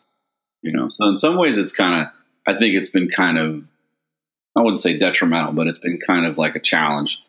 [0.62, 0.89] you know.
[0.91, 2.08] So in some ways, it's kind of
[2.48, 3.63] I think it's been kind of
[4.58, 7.20] I wouldn't say detrimental, but it's been kind of like a challenge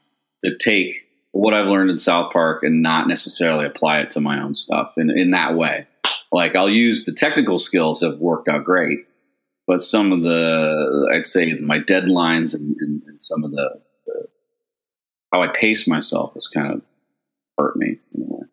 [0.45, 4.41] to take what I've learned in South Park and not necessarily apply it to my
[4.43, 5.87] own stuff in, in that way.
[6.31, 9.07] Like I'll use the technical skills have worked out great,
[9.73, 14.27] but some of the I'd say my deadlines and, and, and some of the, the,
[15.33, 16.83] how I pace myself has kind of
[17.57, 18.47] hurt me in a way.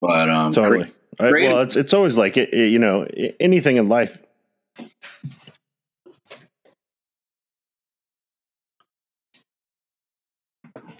[0.00, 0.92] But um, totally.
[1.18, 3.08] I, well, it's it's always like it, it, you know
[3.40, 4.22] anything in life.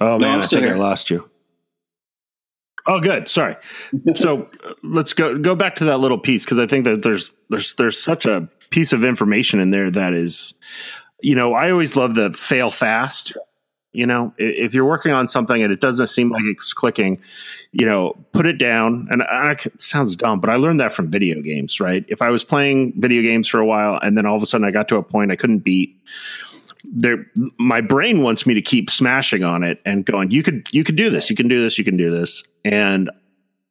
[0.01, 0.75] Oh man, I think here.
[0.75, 1.30] I lost you.
[2.87, 3.29] Oh, good.
[3.29, 3.57] Sorry.
[4.15, 4.49] so
[4.83, 8.01] let's go go back to that little piece because I think that there's there's there's
[8.01, 10.55] such a piece of information in there that is,
[11.21, 13.37] you know, I always love the fail fast.
[13.93, 17.21] You know, if you're working on something and it doesn't seem like it's clicking,
[17.73, 19.09] you know, put it down.
[19.11, 22.05] And I, it sounds dumb, but I learned that from video games, right?
[22.07, 24.65] If I was playing video games for a while and then all of a sudden
[24.65, 26.01] I got to a point I couldn't beat,
[26.85, 27.27] there,
[27.59, 30.97] my brain wants me to keep smashing on it and going, you could, you could
[30.97, 32.43] do this, you can do this, you can do this.
[32.65, 33.11] And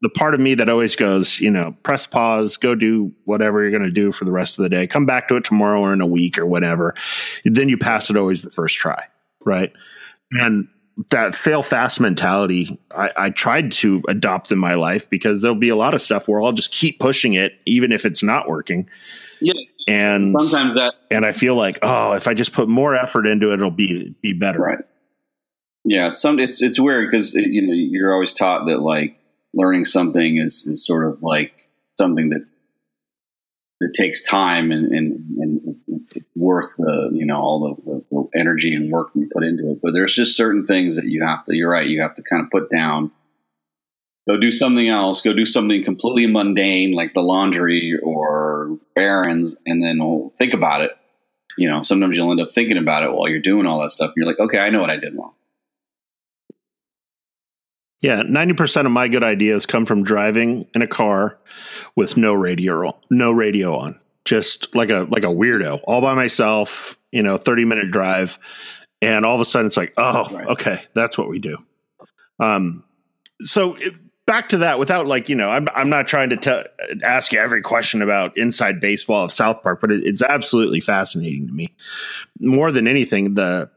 [0.01, 3.71] the part of me that always goes, you know, press pause, go do whatever you're
[3.71, 5.93] going to do for the rest of the day, come back to it tomorrow or
[5.93, 6.93] in a week or whatever.
[7.43, 9.03] Then you pass it always the first try,
[9.45, 9.73] right?
[10.31, 10.67] And
[11.11, 15.69] that fail fast mentality, I, I, tried to adopt in my life because there'll be
[15.69, 18.89] a lot of stuff where I'll just keep pushing it, even if it's not working.
[19.39, 19.53] Yeah.
[19.89, 23.51] And sometimes that, and I feel like, oh, if I just put more effort into
[23.51, 24.59] it, it'll be be better.
[24.59, 24.77] Right.
[25.83, 26.11] Yeah.
[26.11, 26.39] It's some.
[26.39, 29.17] It's it's weird because uh, you know you're always taught that like
[29.53, 31.53] learning something is is sort of like
[31.97, 32.45] something that
[33.81, 38.75] it takes time and, and, and it's worth the you know all the, the, energy
[38.75, 39.79] and work you put into it.
[39.81, 41.55] But there's just certain things that you have to.
[41.55, 41.87] You're right.
[41.87, 43.11] You have to kind of put down.
[44.27, 45.21] Go do something else.
[45.21, 50.81] Go do something completely mundane like the laundry or errands, and then we'll think about
[50.81, 50.91] it.
[51.57, 54.07] You know, sometimes you'll end up thinking about it while you're doing all that stuff.
[54.07, 55.33] And you're like, okay, I know what I did wrong.
[58.01, 61.37] Yeah, 90% of my good ideas come from driving in a car
[61.95, 63.99] with no radio no radio on.
[64.25, 68.37] Just like a like a weirdo, all by myself, you know, 30 minute drive
[69.01, 70.47] and all of a sudden it's like, "Oh, right.
[70.47, 71.57] okay, that's what we do."
[72.39, 72.83] Um
[73.41, 73.93] so it,
[74.29, 77.39] back to that without like, you know, I'm I'm not trying to te- ask you
[77.39, 81.73] every question about inside baseball of South Park, but it, it's absolutely fascinating to me.
[82.39, 83.71] More than anything, the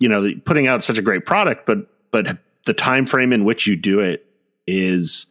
[0.00, 3.44] you know, the, putting out such a great product, but but the time frame in
[3.44, 4.26] which you do it
[4.66, 5.26] is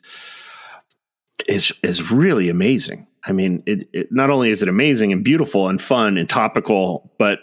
[1.49, 3.07] is is really amazing.
[3.25, 7.11] I mean, it, it not only is it amazing and beautiful and fun and topical,
[7.17, 7.39] but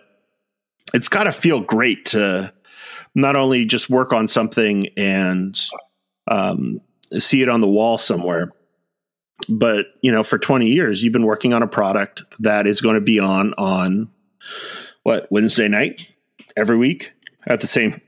[0.94, 2.54] it's got to feel great to
[3.14, 5.60] not only just work on something and
[6.30, 6.80] um,
[7.18, 8.50] see it on the wall somewhere,
[9.48, 12.94] but you know, for 20 years, you've been working on a product that is going
[12.94, 14.10] to be on on
[15.02, 16.08] what Wednesday night
[16.56, 17.12] every week
[17.46, 18.00] at the same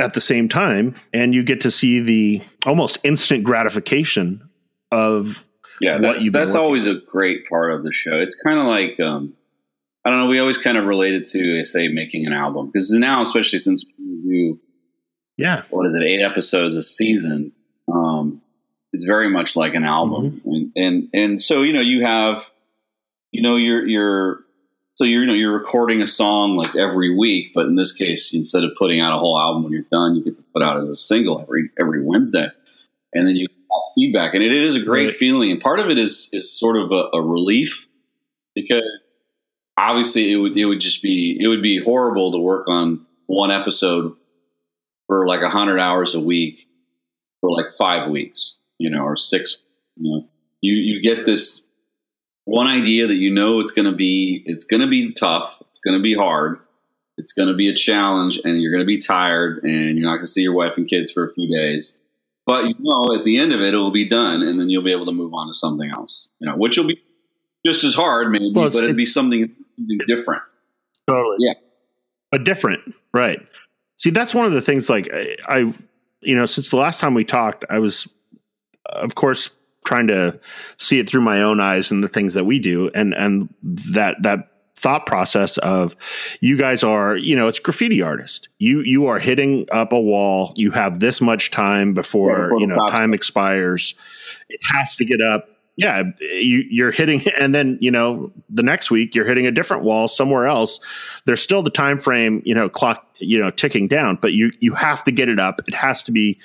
[0.00, 4.48] at the same time and you get to see the almost instant gratification
[4.90, 5.46] of
[5.80, 8.20] yeah that's, that's always a great part of the show.
[8.20, 9.34] It's kind of like um,
[10.04, 13.22] i don't know we always kind of related to say making an album because now
[13.22, 14.60] especially since we do
[15.36, 15.62] yeah.
[15.70, 17.52] what is it eight episodes a season
[17.94, 18.42] um,
[18.92, 20.50] it's very much like an album mm-hmm.
[20.50, 22.42] and, and and so you know you have
[23.30, 24.40] you know you're you're
[24.96, 28.30] so you're you know you're recording a song like every week, but in this case,
[28.32, 30.80] instead of putting out a whole album when you're done, you get to put out
[30.80, 32.48] as a single every every Wednesday,
[33.12, 33.56] and then you get
[33.96, 35.16] feedback, and it is a great right.
[35.16, 35.50] feeling.
[35.50, 37.88] And part of it is is sort of a, a relief
[38.54, 39.04] because
[39.76, 43.50] obviously it would it would just be it would be horrible to work on one
[43.50, 44.14] episode
[45.06, 46.66] for like a hundred hours a week
[47.44, 49.58] for like five weeks, you know, or six.
[49.96, 50.28] You know,
[50.62, 51.66] you you get this
[52.46, 55.80] one idea that you know it's going to be it's going to be tough it's
[55.80, 56.58] going to be hard
[57.16, 60.16] it's going to be a challenge and you're going to be tired and you're not
[60.16, 61.96] going to see your wife and kids for a few days.
[62.44, 64.82] But you know at the end of it it will be done and then you'll
[64.82, 67.00] be able to move on to something else you know which will be
[67.64, 70.42] just as hard maybe well, but it'll be something, something different.
[71.08, 71.36] Totally.
[71.40, 71.54] Yeah.
[72.30, 73.40] But different right.
[73.96, 75.74] See that's one of the things like I, I
[76.24, 78.08] you know since the last time we talked i was
[78.86, 79.50] of course
[79.84, 80.38] trying to
[80.78, 84.16] see it through my own eyes and the things that we do and and that
[84.22, 84.48] that
[84.84, 85.96] thought process of
[86.40, 88.50] you guys are you know it's graffiti artist.
[88.58, 90.52] You you are hitting up a wall.
[90.56, 93.94] You have this much time before yeah, you know time expires.
[94.50, 98.90] It has to get up yeah you, you're hitting and then you know the next
[98.90, 100.80] week you're hitting a different wall somewhere else
[101.26, 104.74] there's still the time frame you know clock you know ticking down but you you
[104.74, 106.38] have to get it up it has to be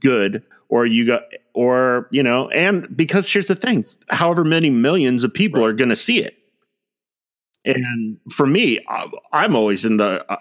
[0.00, 1.22] good or you got
[1.54, 5.68] or you know and because here's the thing however many millions of people right.
[5.68, 6.36] are going to see it
[7.64, 8.78] and for me
[9.32, 10.36] i'm always in the uh,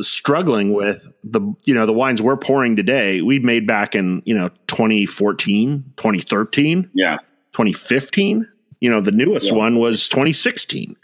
[0.00, 4.34] struggling with the you know the wines we're pouring today we made back in you
[4.34, 7.16] know 2014 2013 Yeah.
[7.56, 8.46] 2015
[8.80, 9.54] you know the newest Yeah.
[9.54, 10.94] one was 2016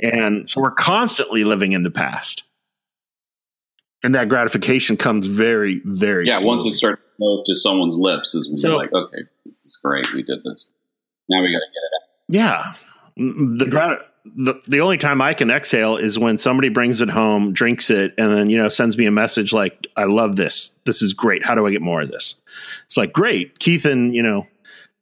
[0.00, 2.42] and so we're constantly living in the past
[4.02, 6.42] and that gratification comes very very Yeah.
[6.42, 9.64] Once it starts to go to someone's lips, is when So- you're like, okay, this
[9.64, 10.12] is great.
[10.12, 10.68] We did this.
[11.28, 12.74] Now we got to get it out.
[13.16, 13.56] Yeah.
[13.58, 13.98] The grat
[14.36, 18.14] the, the only time I can exhale is when somebody brings it home, drinks it,
[18.16, 20.72] and then, you know, sends me a message like, I love this.
[20.86, 21.44] This is great.
[21.44, 22.34] How do I get more of this?
[22.86, 23.58] It's like, great.
[23.58, 24.46] Keith and, you know,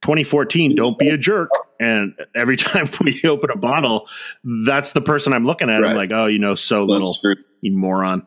[0.03, 1.51] 2014, don't be a jerk.
[1.81, 4.09] And every time we open a bottle,
[4.45, 5.85] that's the person I'm looking at.
[5.85, 7.15] I'm like, oh, you know, so little,
[7.61, 8.27] you moron.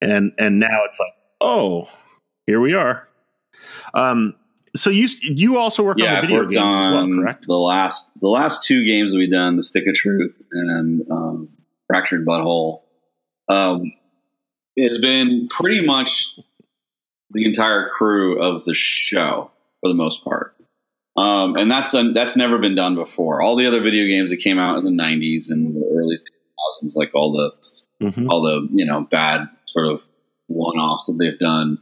[0.00, 1.88] And and now it's like, oh,
[2.46, 3.08] here we are.
[3.94, 4.34] Um,
[4.76, 7.46] so you you also work yeah, on the video games as well, correct?
[7.46, 11.48] The last the last two games that we've done, the Stick of Truth and um,
[11.86, 12.84] Fractured But Whole,
[13.48, 13.92] um,
[14.76, 16.38] it's been pretty much
[17.30, 19.50] the entire crew of the show
[19.80, 20.53] for the most part,
[21.16, 23.42] um, and that's that's never been done before.
[23.42, 26.16] All the other video games that came out in the '90s and the early
[26.82, 27.52] 2000s, like all the
[28.02, 28.26] Mhm.
[28.28, 30.00] all the you know bad sort of
[30.48, 31.78] one-offs that they've done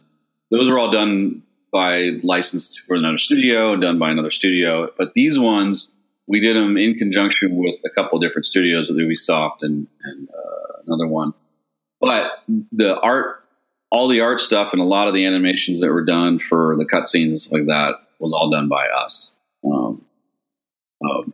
[0.50, 5.38] those are all done by licensed for another studio done by another studio but these
[5.38, 5.94] ones
[6.28, 10.72] we did them in conjunction with a couple different studios with ubisoft and, and uh,
[10.86, 11.32] another one
[11.98, 12.30] but
[12.70, 13.42] the art
[13.90, 16.84] all the art stuff and a lot of the animations that were done for the
[16.84, 20.04] cutscenes and stuff like that was all done by us um,
[21.04, 21.32] um,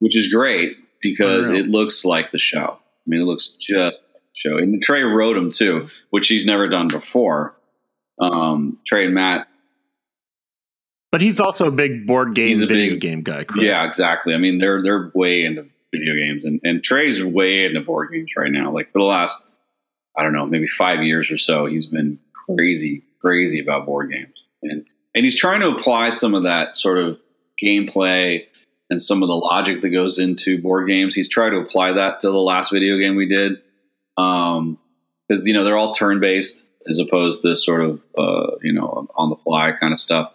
[0.00, 4.02] which is great because it looks like the show i mean it looks just
[4.40, 4.56] show.
[4.56, 7.54] And Trey wrote them too, which he's never done before.
[8.18, 9.48] Um, Trey and Matt,
[11.12, 13.62] But he's also a big board game, video big- game guy, correct?
[13.66, 14.34] yeah, exactly.
[14.34, 18.30] I mean, they're they're way into video games, and and Trey's way into board games
[18.36, 18.72] right now.
[18.72, 19.52] Like for the last,
[20.16, 24.34] I don't know, maybe five years or so, he's been crazy, crazy about board games,
[24.62, 27.18] and and he's trying to apply some of that sort of
[27.62, 28.44] gameplay
[28.88, 31.14] and some of the logic that goes into board games.
[31.14, 33.60] He's tried to apply that to the last video game we did,
[34.16, 34.78] um,
[35.28, 39.06] because you know they're all turn based as opposed to sort of uh, you know
[39.16, 40.32] on the fly kind of stuff.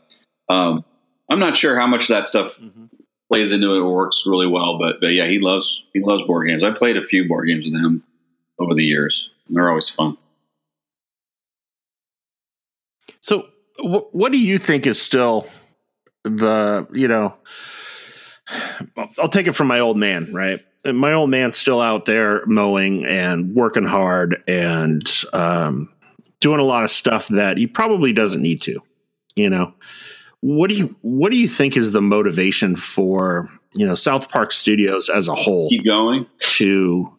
[0.49, 0.85] Um,
[1.29, 2.89] I'm not sure how much that stuff Mhm.
[3.31, 6.47] plays into it or works really well, but, but yeah, he loves he loves board
[6.47, 6.63] games.
[6.63, 8.03] I played a few board games with him
[8.59, 9.31] over the years.
[9.47, 10.17] And they're always fun.
[13.21, 13.47] So,
[13.79, 15.47] wh- what do you think is still
[16.23, 17.35] the you know?
[18.97, 20.59] I'll- I'll take it from my old man, right?
[20.85, 25.03] My old man's still out there mowing and working hard and
[25.33, 25.91] um,
[26.41, 28.79] doing a lot of stuff that he probably doesn't need to.
[29.35, 29.73] You know,
[30.41, 34.51] what do you what do you think is the motivation for you know South Park
[34.51, 36.27] Studios as a whole Keep going.
[36.39, 37.11] to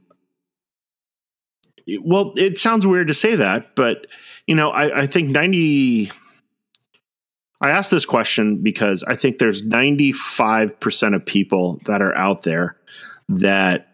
[2.02, 4.06] well it sounds weird to say that but
[4.48, 6.10] you know i, I think 90
[7.60, 12.76] i asked this question because i think there's 95% of people that are out there
[13.28, 13.88] that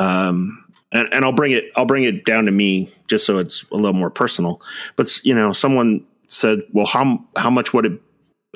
[0.00, 3.64] um and, and i'll bring it i'll bring it down to me just so it's
[3.70, 4.60] a little more personal
[4.96, 8.00] but you know someone said well how how much would it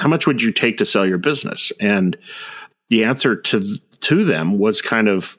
[0.00, 2.16] how much would you take to sell your business and
[2.88, 5.38] the answer to to them was kind of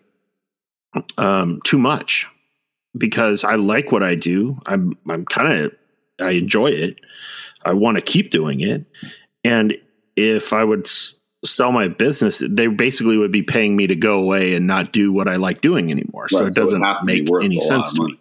[1.17, 2.27] um, too much
[2.97, 4.57] because I like what I do.
[4.65, 5.73] I'm I'm kind of
[6.19, 6.99] I enjoy it.
[7.65, 8.85] I want to keep doing it,
[9.43, 9.77] and
[10.15, 11.13] if I would s-
[11.45, 15.11] sell my business, they basically would be paying me to go away and not do
[15.11, 16.29] what I like doing anymore.
[16.29, 18.19] so Right, it so it doesn't to be make any sense to me.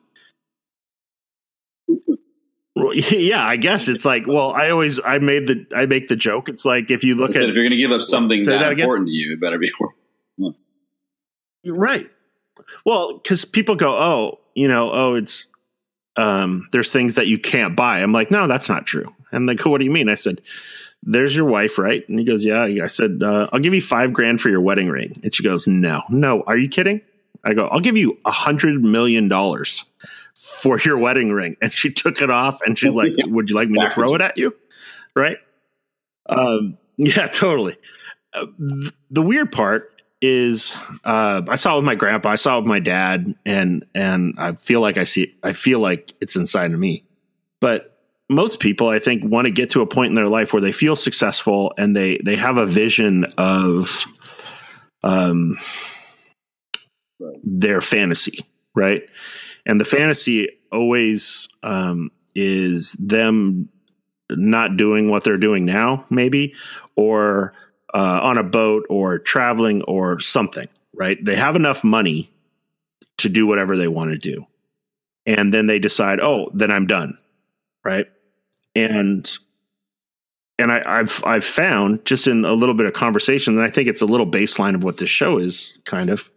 [2.74, 6.16] Well, yeah, I guess it's like, well, I always I made the I make the
[6.16, 6.48] joke.
[6.48, 8.58] It's like if you look said, at if you're going to give up something that,
[8.58, 10.54] that important to you, it better be worth.
[11.64, 12.10] Right.
[12.84, 15.46] Well, because people go, oh, you know, oh, it's
[16.16, 18.00] um, there's things that you can't buy.
[18.00, 19.14] I'm like, no, that's not true.
[19.32, 20.08] And they go, what do you mean?
[20.08, 20.40] I said,
[21.02, 22.08] there's your wife, right?
[22.08, 22.62] And he goes, yeah.
[22.62, 25.20] I said, uh, I'll give you five grand for your wedding ring.
[25.22, 26.42] And she goes, no, no.
[26.42, 27.00] Are you kidding?
[27.44, 29.84] I go, I'll give you a hundred million dollars
[30.34, 31.56] for your wedding ring.
[31.60, 34.20] And she took it off and she's like, would you like me to throw it
[34.20, 34.54] at you?
[35.16, 35.38] Right.
[36.26, 37.76] Um, yeah, totally.
[38.32, 40.74] Uh, th- the weird part is
[41.04, 44.34] uh, I saw it with my grandpa, I saw it with my dad, and and
[44.38, 47.04] I feel like I see I feel like it's inside of me.
[47.60, 47.91] But
[48.32, 50.72] most people, I think, want to get to a point in their life where they
[50.72, 54.04] feel successful and they they have a vision of
[55.04, 55.56] um
[57.20, 57.38] Right.
[57.44, 59.02] their fantasy, right?
[59.64, 63.68] And the fantasy always um, is them
[64.30, 66.54] not doing what they're doing now, maybe,
[66.96, 67.52] or
[67.94, 71.22] uh, on a boat or traveling or something, right?
[71.24, 72.28] They have enough money
[73.18, 74.46] to do whatever they want to do.
[75.26, 77.16] and then they decide, oh, then I'm done,
[77.84, 78.06] right?
[78.74, 79.30] And
[80.58, 83.88] and I, have I've found just in a little bit of conversation, and I think
[83.88, 86.30] it's a little baseline of what this show is, kind of,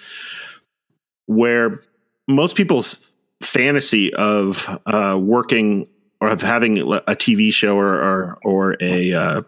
[1.27, 1.81] where
[2.27, 3.07] most people's
[3.41, 5.88] fantasy of uh, working
[6.21, 9.41] or of having a TV show or or, or a uh,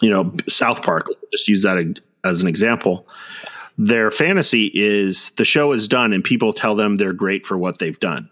[0.00, 3.06] you know South Park, just use that as an example.
[3.78, 7.78] Their fantasy is the show is done and people tell them they're great for what
[7.78, 8.28] they've done.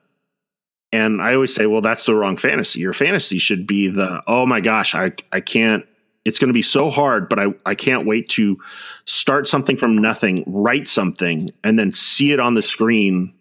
[0.92, 2.80] And I always say, well, that's the wrong fantasy.
[2.80, 5.86] Your fantasy should be the, oh my gosh, I, I can't,
[6.24, 8.58] it's going to be so hard, but I, I can't wait to
[9.04, 13.32] start something from nothing, write something, and then see it on the screen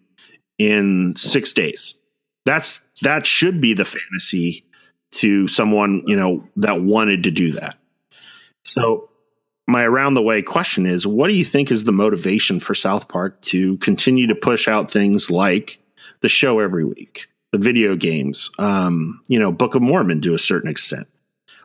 [0.58, 1.94] in six days.
[2.46, 4.64] That's, that should be the fantasy
[5.12, 7.76] to someone, you know, that wanted to do that.
[8.64, 9.10] So
[9.66, 13.08] my around the way question is what do you think is the motivation for South
[13.08, 15.80] Park to continue to push out things like
[16.20, 20.38] the show every week, the video games, um, you know, Book of Mormon to a
[20.38, 21.08] certain extent?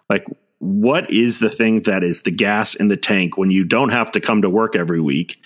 [0.09, 0.25] Like,
[0.59, 4.11] what is the thing that is the gas in the tank when you don't have
[4.11, 5.41] to come to work every week?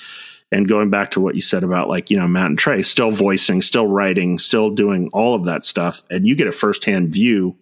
[0.52, 3.12] And going back to what you said about like, you know, Matt and Trey still
[3.12, 7.56] voicing, still writing, still doing all of that stuff, and you get a firsthand view.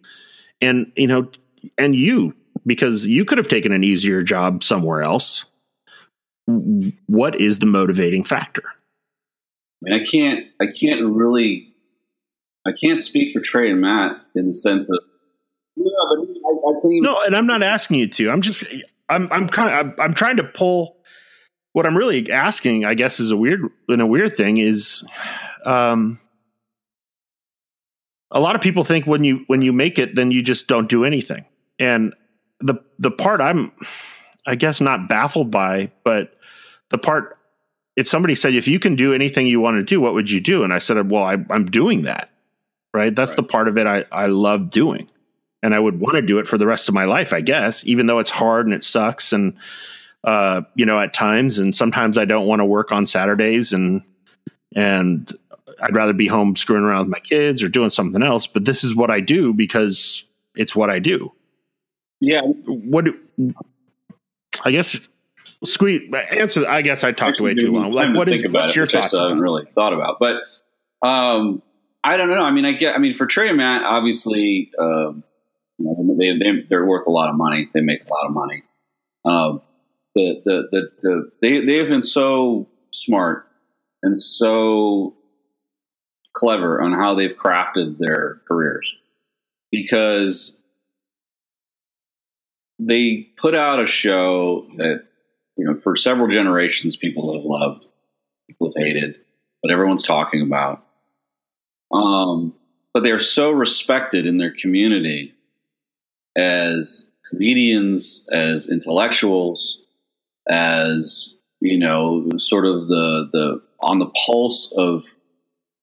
[0.62, 1.30] And, you know,
[1.78, 2.34] and you
[2.66, 5.46] because you could have taken an easier job somewhere else.
[6.46, 8.64] What is the motivating factor?
[9.86, 11.67] I mean, I can't, I can't really,
[12.68, 15.00] I can't speak for Trey and Matt in the sense of,
[15.76, 18.30] yeah, but I, I think, no, and I'm not asking you to.
[18.30, 18.64] I'm just,
[19.10, 20.98] I'm, I'm kind of, I'm, I'm trying to pull.
[21.74, 25.08] What I'm really asking, I guess, is a weird, and a weird thing is,
[25.64, 26.20] um,
[28.32, 30.90] a lot of people think when you when you make it, then you just don't
[30.90, 31.46] do anything,
[31.80, 32.14] and
[32.60, 33.72] the the part I'm
[34.46, 36.34] I guess not baffled by, but
[36.90, 37.38] the part
[37.96, 40.40] if somebody said if you can do anything you want to do, what would you
[40.40, 40.64] do?
[40.64, 42.30] And I said, well, I, am doing that.
[42.98, 43.16] Right.
[43.16, 43.38] That's right.
[43.38, 45.08] the part of it I, I love doing.
[45.62, 47.86] And I would want to do it for the rest of my life, I guess,
[47.86, 49.34] even though it's hard and it sucks.
[49.34, 49.56] And,
[50.24, 54.02] uh, you know, at times, and sometimes I don't want to work on Saturdays and,
[54.76, 55.32] and
[55.80, 58.48] I'd rather be home screwing around with my kids or doing something else.
[58.48, 60.24] But this is what I do because
[60.56, 61.32] it's what I do.
[62.20, 62.42] Yeah.
[62.42, 63.06] What?
[63.06, 63.54] do,
[64.64, 65.08] I guess
[65.64, 66.68] squeeze answer.
[66.68, 67.92] I guess I talked way too long.
[67.92, 69.14] Like, what is what's your thoughts?
[69.14, 70.42] I haven't really thought about, but
[71.02, 71.62] um,
[72.04, 72.44] I don't know.
[72.44, 72.96] I mean, I get.
[72.96, 74.72] I mean, for Trey and Matt, obviously,
[75.80, 77.70] know, they, they they're worth a lot of money.
[77.74, 78.64] They make a lot of money.
[79.26, 79.62] Um,
[80.16, 83.48] the, the the the they they have been so smart
[84.04, 85.16] and so
[86.34, 88.92] clever on how they've crafted their careers
[89.72, 90.62] because
[92.80, 95.04] they put out a show that
[95.58, 97.86] you know for several generations people have loved,
[98.48, 99.20] people have hated,
[99.62, 100.84] but everyone's talking about.
[101.92, 102.54] Um,
[102.94, 105.34] but they're so respected in their community
[106.36, 109.78] as comedians, as intellectuals,
[110.50, 115.04] as you know, sort of the the on the pulse of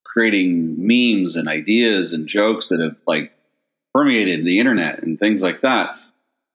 [0.04, 3.32] creating memes and ideas and jokes that have like
[3.92, 5.96] permeated the internet and things like that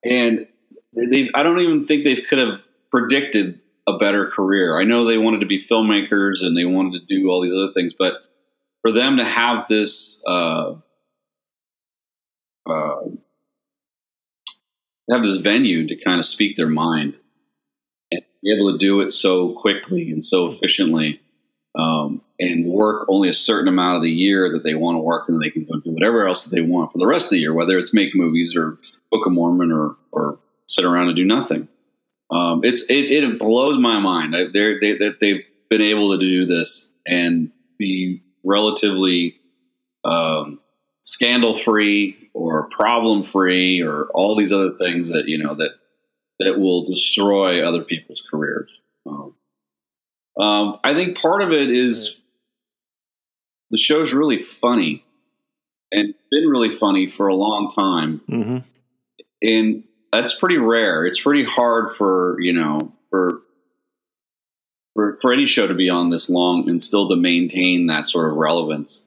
[0.03, 0.47] and
[0.93, 2.59] they I don't even think they could have
[2.91, 4.79] predicted a better career.
[4.79, 7.71] I know they wanted to be filmmakers and they wanted to do all these other
[7.73, 8.13] things, but
[8.81, 10.75] for them to have this uh,
[12.69, 12.95] uh,
[15.11, 17.17] have this venue to kind of speak their mind
[18.11, 21.19] and be able to do it so quickly and so efficiently
[21.77, 25.27] um, and work only a certain amount of the year that they want to work
[25.27, 27.53] and they can go do whatever else they want for the rest of the year,
[27.53, 28.77] whether it's make movies or
[29.11, 31.67] Book of Mormon or or sit around and do nothing.
[32.31, 36.45] Um, it's it, it blows my mind that they that they've been able to do
[36.45, 39.37] this and be relatively
[40.03, 40.59] um,
[41.01, 45.71] scandal free or problem free or all these other things that you know that
[46.39, 48.69] that will destroy other people's careers.
[49.05, 49.35] Um,
[50.39, 52.19] um, I think part of it is
[53.71, 55.03] the show's really funny
[55.91, 58.21] and been really funny for a long time.
[58.29, 58.57] Mm-hmm
[59.41, 61.05] and that's pretty rare.
[61.05, 63.41] It's pretty hard for you know for
[64.93, 68.31] for for any show to be on this long and still to maintain that sort
[68.31, 69.03] of relevance.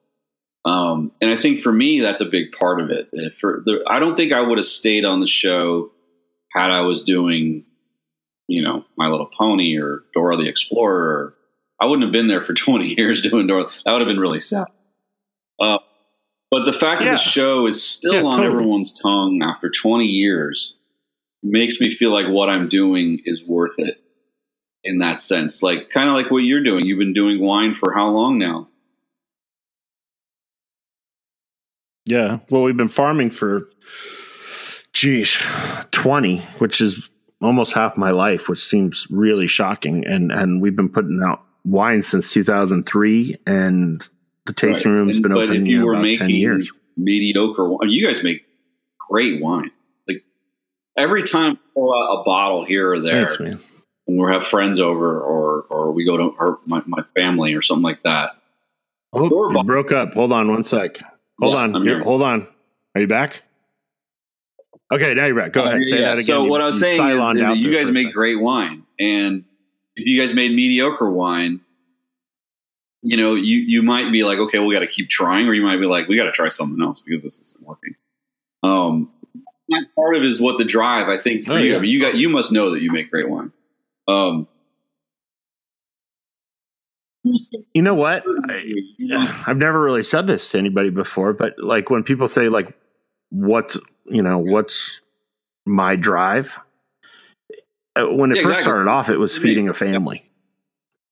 [0.65, 3.11] Um, and I think for me, that's a big part of it.
[3.11, 5.91] The, I don't think I would have stayed on the show
[6.53, 7.65] had I was doing,
[8.47, 11.35] you know, My Little Pony or Dora the Explorer.
[11.81, 13.67] I wouldn't have been there for 20 years doing Dora.
[13.85, 14.67] That would have been really sad.
[15.59, 15.79] Uh,
[16.51, 17.13] but the fact yeah.
[17.13, 18.55] that the show is still yeah, on totally.
[18.55, 20.75] everyone's tongue after 20 years
[21.43, 23.97] makes me feel like what I'm doing is worth it
[24.85, 25.63] in that sense.
[25.63, 26.87] Like kind of like what you're doing.
[26.87, 28.69] You've been doing wine for how long now?
[32.05, 32.41] Yeah.
[32.51, 33.69] Well, we've been farming for,
[34.93, 35.39] geez,
[35.93, 37.09] 20, which is
[37.41, 40.05] almost half my life, which seems really shocking.
[40.07, 44.09] And, and we've been putting out wine since 2003 and
[44.47, 44.99] the tasting right.
[44.99, 46.73] room's and, been open you know, about 10 years.
[46.97, 47.89] Mediocre wine.
[47.89, 48.43] You guys make
[49.09, 49.71] great wine.
[50.09, 50.25] Like
[50.97, 53.65] every time pull out a bottle here or there, Thanks,
[54.05, 57.83] when we have friends over or, or we go to my, my family or something
[57.83, 58.33] like that.
[59.13, 60.15] Oh, broke up.
[60.15, 60.99] Hold on one sec.
[61.41, 61.87] Hold yeah, on.
[61.87, 62.47] Here, hold on.
[62.95, 63.43] Are you back?
[64.93, 65.53] Okay, now you're back.
[65.53, 65.87] Go uh, ahead.
[65.87, 66.09] Say yeah.
[66.09, 66.23] that again.
[66.23, 69.45] So you, what I was saying is that you guys make great wine, and
[69.97, 71.61] if you guys made mediocre wine,
[73.03, 75.63] you know, you you might be like, okay, we got to keep trying, or you
[75.63, 77.95] might be like, we got to try something else because this isn't working.
[78.63, 79.11] Um,
[79.71, 81.71] that part of it is what the drive I think for oh, you.
[81.71, 81.77] Yeah.
[81.79, 83.53] I mean, you got you must know that you make great wine.
[84.09, 84.49] Um,
[87.25, 88.25] you know what?
[88.49, 88.75] I,
[89.47, 92.77] have never really said this to anybody before, but like when people say like,
[93.31, 95.01] "What's you know what's
[95.65, 96.59] my drive?"
[97.95, 98.63] Uh, when it yeah, first exactly.
[98.63, 100.29] started off, it was feeding a family.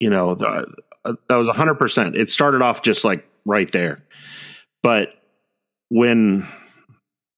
[0.00, 0.66] You know, the,
[1.04, 2.16] uh, that was hundred percent.
[2.16, 4.04] It started off just like right there,
[4.82, 5.10] but
[5.90, 6.46] when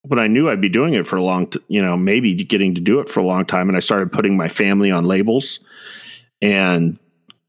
[0.03, 2.74] when I knew I'd be doing it for a long, t- you know, maybe getting
[2.74, 5.61] to do it for a long time, and I started putting my family on labels,
[6.40, 6.98] and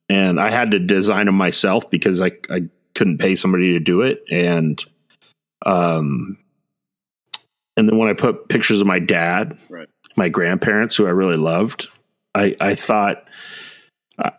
[0.09, 2.63] and I had to design them myself because I I
[2.95, 4.83] couldn't pay somebody to do it, and
[5.65, 6.37] um,
[7.75, 9.89] and then when I put pictures of my dad, right.
[10.15, 11.87] my grandparents who I really loved,
[12.35, 13.25] I I thought.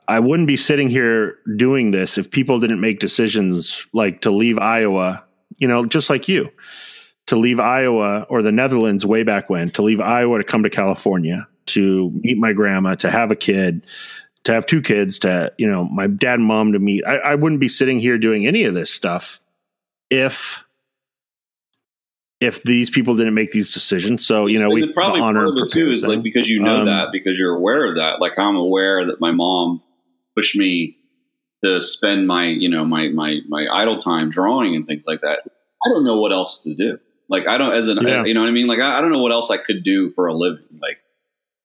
[0.06, 4.56] I wouldn't be sitting here doing this if people didn't make decisions like to leave
[4.60, 5.24] Iowa,
[5.56, 6.48] you know, just like you
[7.26, 10.70] to leave Iowa or the Netherlands way back when, to leave Iowa to come to
[10.70, 13.86] California, to meet my grandma, to have a kid,
[14.44, 17.04] to have two kids, to, you know, my dad and mom to meet.
[17.06, 19.40] I, I wouldn't be sitting here doing any of this stuff
[20.10, 20.62] if
[22.40, 24.26] if these people didn't make these decisions.
[24.26, 26.10] So, you know, we probably honor part of it too is them.
[26.10, 28.20] like because you know um, that, because you're aware of that.
[28.20, 29.82] Like I'm aware that my mom
[30.36, 30.98] pushed me
[31.64, 35.42] to spend my, you know, my my my idle time drawing and things like that.
[35.86, 36.98] I don't know what else to do.
[37.28, 38.24] Like I don't, as an, yeah.
[38.24, 38.66] you know what I mean?
[38.66, 40.64] Like I, I, don't know what else I could do for a living.
[40.80, 40.98] Like,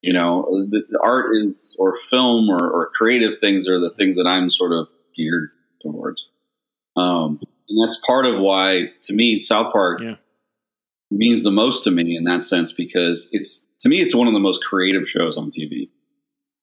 [0.02, 4.16] you know, the, the art is, or film or, or, creative things are the things
[4.16, 5.50] that I'm sort of geared
[5.82, 6.24] towards.
[6.96, 10.16] Um, and that's part of why, to me, South Park yeah.
[11.12, 14.34] means the most to me in that sense because it's to me it's one of
[14.34, 15.90] the most creative shows on TV.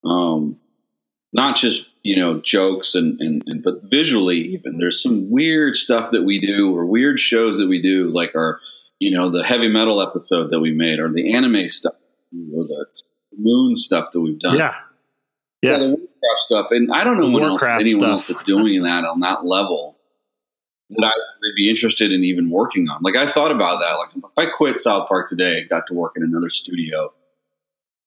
[0.04, 0.58] Um,
[1.32, 6.10] not just you know jokes and, and, and but visually even there's some weird stuff
[6.12, 8.60] that we do or weird shows that we do like our
[8.98, 11.94] you know, the heavy metal episode that we made or the anime stuff
[12.54, 12.86] or the
[13.36, 14.56] moon stuff that we've done.
[14.56, 14.74] Yeah.
[15.62, 15.72] Yeah.
[15.72, 16.66] yeah the Warcraft stuff.
[16.70, 18.10] And I don't know what else, anyone stuff.
[18.10, 19.96] else that's doing that on that level
[20.90, 23.02] that I would be interested in even working on.
[23.02, 23.94] Like I thought about that.
[23.94, 27.12] Like if I quit South Park today, got to work in another studio,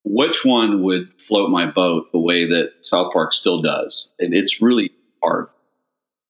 [0.05, 4.07] which one would float my boat the way that South Park still does?
[4.17, 5.47] And it's really hard.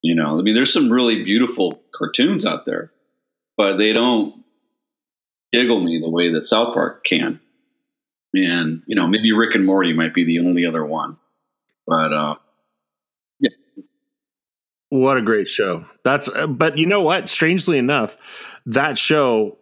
[0.02, 2.92] You know, I mean, there's some really beautiful cartoons out there,
[3.58, 4.44] but they don't
[5.52, 7.40] giggle me the way that South Park can.
[8.34, 11.18] And, you know, maybe Rick and Morty might be the only other one.
[11.88, 12.36] But, uh,
[13.40, 13.50] yeah.
[14.90, 15.86] What a great show.
[16.04, 17.28] That's, uh, but you know what?
[17.28, 18.16] Strangely enough,
[18.68, 19.58] that show,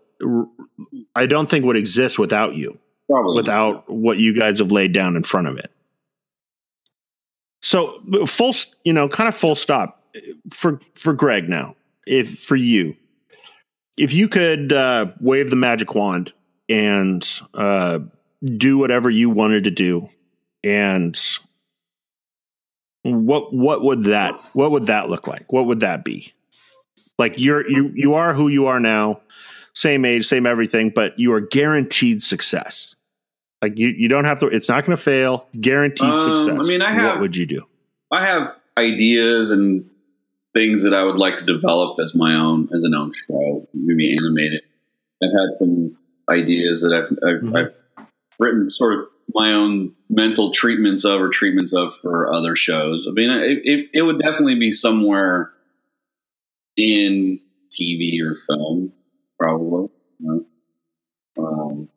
[1.15, 2.77] I don't think would exist without you,
[3.09, 5.71] Probably without what you guys have laid down in front of it.
[7.61, 10.03] So, full, you know, kind of full stop
[10.51, 11.75] for, for Greg now,
[12.05, 12.95] if for you,
[13.97, 16.31] if you could uh, wave the magic wand
[16.69, 17.99] and uh,
[18.43, 20.09] do whatever you wanted to do,
[20.63, 21.19] and
[23.03, 25.51] what what would that what would that look like?
[25.51, 26.33] What would that be?
[27.17, 29.21] Like you're you you are who you are now,
[29.73, 32.95] same age, same everything, but you are guaranteed success.
[33.61, 34.47] Like you you don't have to.
[34.47, 35.47] It's not going to fail.
[35.59, 36.59] Guaranteed um, success.
[36.59, 37.05] I mean, I have.
[37.13, 37.65] What would you do?
[38.11, 39.89] I have ideas and
[40.57, 44.17] things that I would like to develop as my own as an own show, maybe
[44.17, 44.61] animated.
[45.23, 45.97] I've had some
[46.29, 47.55] ideas that I've, I've, mm-hmm.
[47.55, 48.05] I've
[48.39, 53.05] written sort of my own mental treatments of or treatments of for other shows.
[53.07, 55.51] I mean, it, it, it would definitely be somewhere
[56.75, 57.39] in
[57.79, 58.93] TV or film,
[59.39, 59.89] probably.
[60.19, 60.45] You
[61.37, 61.45] know?
[61.45, 61.89] um,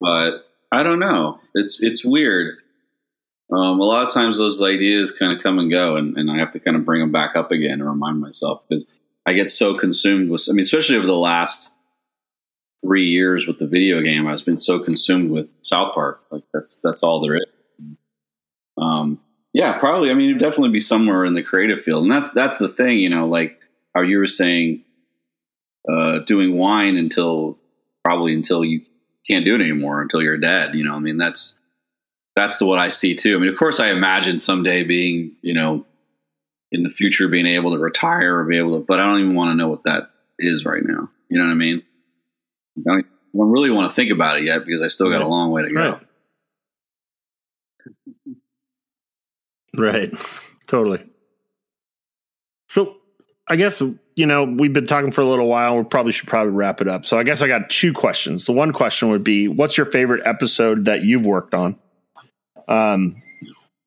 [0.00, 1.38] but I don't know.
[1.54, 2.56] It's it's weird.
[3.52, 6.38] Um, a lot of times those ideas kind of come and go, and, and I
[6.38, 8.90] have to kind of bring them back up again and remind myself because
[9.26, 10.46] I get so consumed with.
[10.48, 11.70] I mean, especially over the last
[12.80, 16.22] three years with the video game, I've been so consumed with South Park.
[16.30, 17.44] Like that's that's all there is.
[18.76, 19.20] Um,
[19.52, 20.10] yeah, probably.
[20.10, 22.98] I mean, it'd definitely be somewhere in the creative field, and that's that's the thing.
[22.98, 23.60] You know, like
[23.94, 24.84] how you were saying,
[25.88, 27.58] uh, doing wine until
[28.02, 28.80] probably until you
[29.26, 30.74] can't do it anymore until you're dead.
[30.74, 31.54] You know, I mean that's
[32.36, 33.36] that's what I see too.
[33.36, 35.86] I mean, of course, I imagine someday being you know
[36.72, 39.34] in the future being able to retire or be able to, but I don't even
[39.34, 41.08] want to know what that is right now.
[41.28, 41.82] You know what I mean?
[42.78, 45.22] I don't, I don't really want to think about it yet because I still got
[45.22, 46.00] a long way to go.
[49.76, 50.12] Right.
[50.12, 50.14] right.
[50.66, 51.04] Totally.
[52.68, 52.96] So
[53.46, 53.80] I guess
[54.16, 55.76] you know we've been talking for a little while.
[55.76, 57.04] We probably should probably wrap it up.
[57.04, 58.46] So I guess I got two questions.
[58.46, 61.78] The one question would be, what's your favorite episode that you've worked on?
[62.68, 63.16] Um,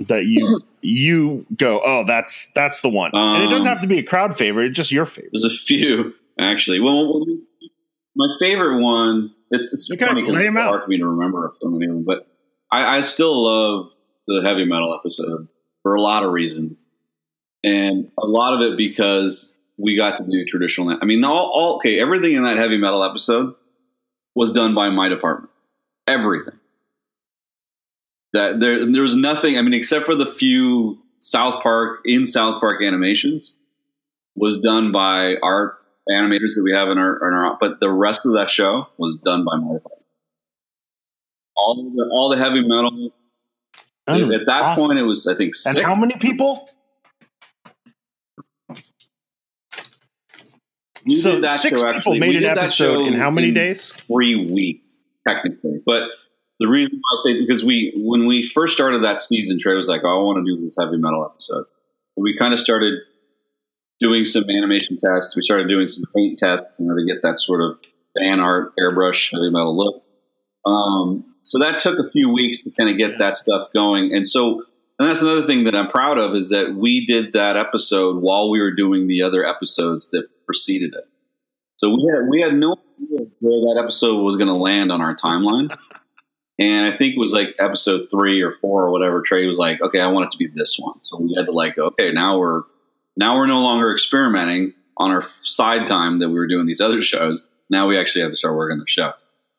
[0.01, 3.82] that you you go, oh, that's that's the one, um, and it doesn't um, have
[3.82, 4.67] to be a crowd favorite.
[4.67, 5.32] It's just your favorite.
[5.34, 6.80] There's a few actually.
[6.80, 7.25] Well,
[8.15, 9.34] my favorite one.
[9.49, 12.03] It's, it's okay, funny because it's hard for me to remember so many of them,
[12.03, 12.28] but
[12.69, 13.91] I, I still love
[14.28, 15.47] the heavy metal episode
[15.84, 16.78] for a lot of reasons,
[17.63, 20.97] and a lot of it because we got to do traditional.
[21.01, 23.55] I mean, all, all okay, everything in that heavy metal episode
[24.36, 25.49] was done by my department.
[26.07, 26.57] Everything.
[28.34, 29.57] That there, there was nothing.
[29.57, 33.53] I mean, except for the few South Park in South Park animations,
[34.36, 35.78] was done by our
[36.09, 39.17] animators that we have in our, in our but the rest of that show was
[39.17, 39.80] done by my.
[41.55, 43.11] All the all the heavy metal.
[44.09, 44.88] Oh, at that awesome.
[44.88, 45.55] point, it was I think.
[45.55, 45.75] Six.
[45.75, 46.69] And how many people?
[51.05, 53.91] We so six show, people made an episode in how many days?
[53.91, 55.82] Three weeks, technically.
[55.86, 56.03] But
[56.60, 59.89] the reason why I say because we when we first started that season, Trey was
[59.89, 61.66] like, "Oh, I want to do this heavy metal episode."
[62.16, 62.99] And we kind of started
[63.99, 65.36] doing some animation tests.
[65.36, 67.78] We started doing some paint tests in order to get that sort of
[68.18, 70.03] fan art airbrush heavy metal look.
[70.66, 74.14] Um, so that took a few weeks to kind of get that stuff going.
[74.14, 74.64] And so,
[74.99, 78.49] and that's another thing that I'm proud of is that we did that episode while
[78.49, 81.05] we were doing the other episodes that preceded it.
[81.78, 85.01] So we had we had no idea where that episode was going to land on
[85.01, 85.76] our timeline.
[86.60, 89.22] And I think it was like episode three or four or whatever.
[89.22, 91.51] Trey was like, "Okay, I want it to be this one." So we had to
[91.51, 92.64] like, okay, now we're
[93.16, 97.01] now we're no longer experimenting on our side time that we were doing these other
[97.01, 97.43] shows.
[97.70, 99.14] Now we actually have to start working the show.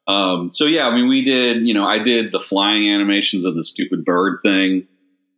[0.09, 1.67] Um, so yeah, I mean, we did.
[1.67, 4.89] You know, I did the flying animations of the stupid bird thing.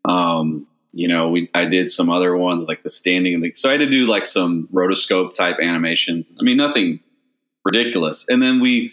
[0.06, 3.40] Um, you know, we I did some other ones like the standing.
[3.40, 6.32] The, so I had to do like some rotoscope type animations.
[6.38, 7.00] I mean, nothing
[7.64, 8.24] ridiculous.
[8.28, 8.92] And then we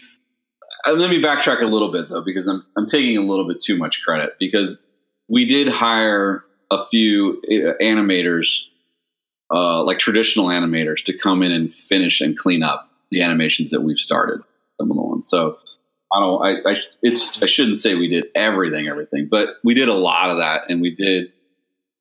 [0.86, 3.76] let me backtrack a little bit though, because I'm I'm taking a little bit too
[3.76, 4.82] much credit because
[5.28, 8.60] we did hire a few uh, animators,
[9.52, 13.82] uh, like traditional animators, to come in and finish and clean up the animations that
[13.82, 14.40] we've started.
[14.80, 15.28] Some of the ones.
[15.28, 15.58] So
[16.12, 16.42] I don't.
[16.46, 20.30] I, I it's I shouldn't say we did everything, everything, but we did a lot
[20.30, 21.32] of that, and we did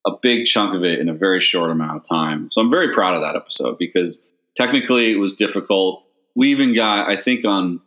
[0.06, 2.50] a big chunk of it in a very short amount of time.
[2.52, 4.26] So I'm very proud of that episode because
[4.56, 6.04] technically it was difficult.
[6.34, 7.82] We even got, I think on,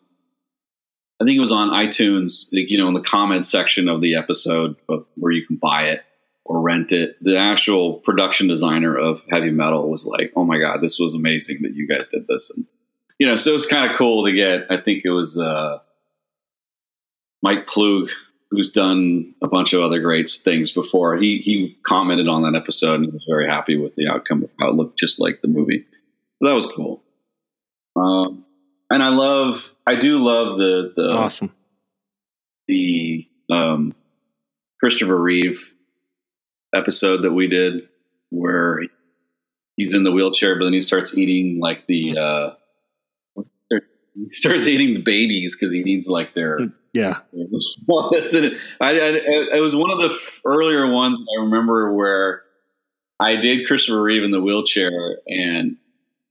[1.21, 4.17] I think it was on iTunes, like, you know, in the comments section of the
[4.17, 6.03] episode of where you can buy it
[6.45, 7.17] or rent it.
[7.23, 11.59] The actual production designer of heavy metal was like, "Oh my god, this was amazing
[11.63, 12.67] that you guys did this." And
[13.19, 14.67] you know, so it was kind of cool to get.
[14.71, 15.79] I think it was uh,
[17.43, 18.09] Mike Ploog
[18.51, 21.17] who's done a bunch of other great things before.
[21.17, 24.69] He he commented on that episode and was very happy with the outcome of how
[24.71, 25.87] it looked just like the movie.
[26.39, 27.03] So that was cool.
[27.97, 28.45] Um,
[28.91, 31.53] and I love, I do love the the awesome
[32.71, 33.95] the um,
[34.79, 35.73] Christopher Reeve
[36.75, 37.83] episode that we did
[38.31, 38.83] where
[39.77, 42.55] he's in the wheelchair, but then he starts eating like the uh,
[44.15, 46.61] he starts eating the babies because he needs like their
[46.93, 47.21] yeah.
[47.33, 48.55] That's it.
[48.81, 52.43] I, I, it was one of the earlier ones I remember where
[53.19, 54.91] I did Christopher Reeve in the wheelchair,
[55.27, 55.77] and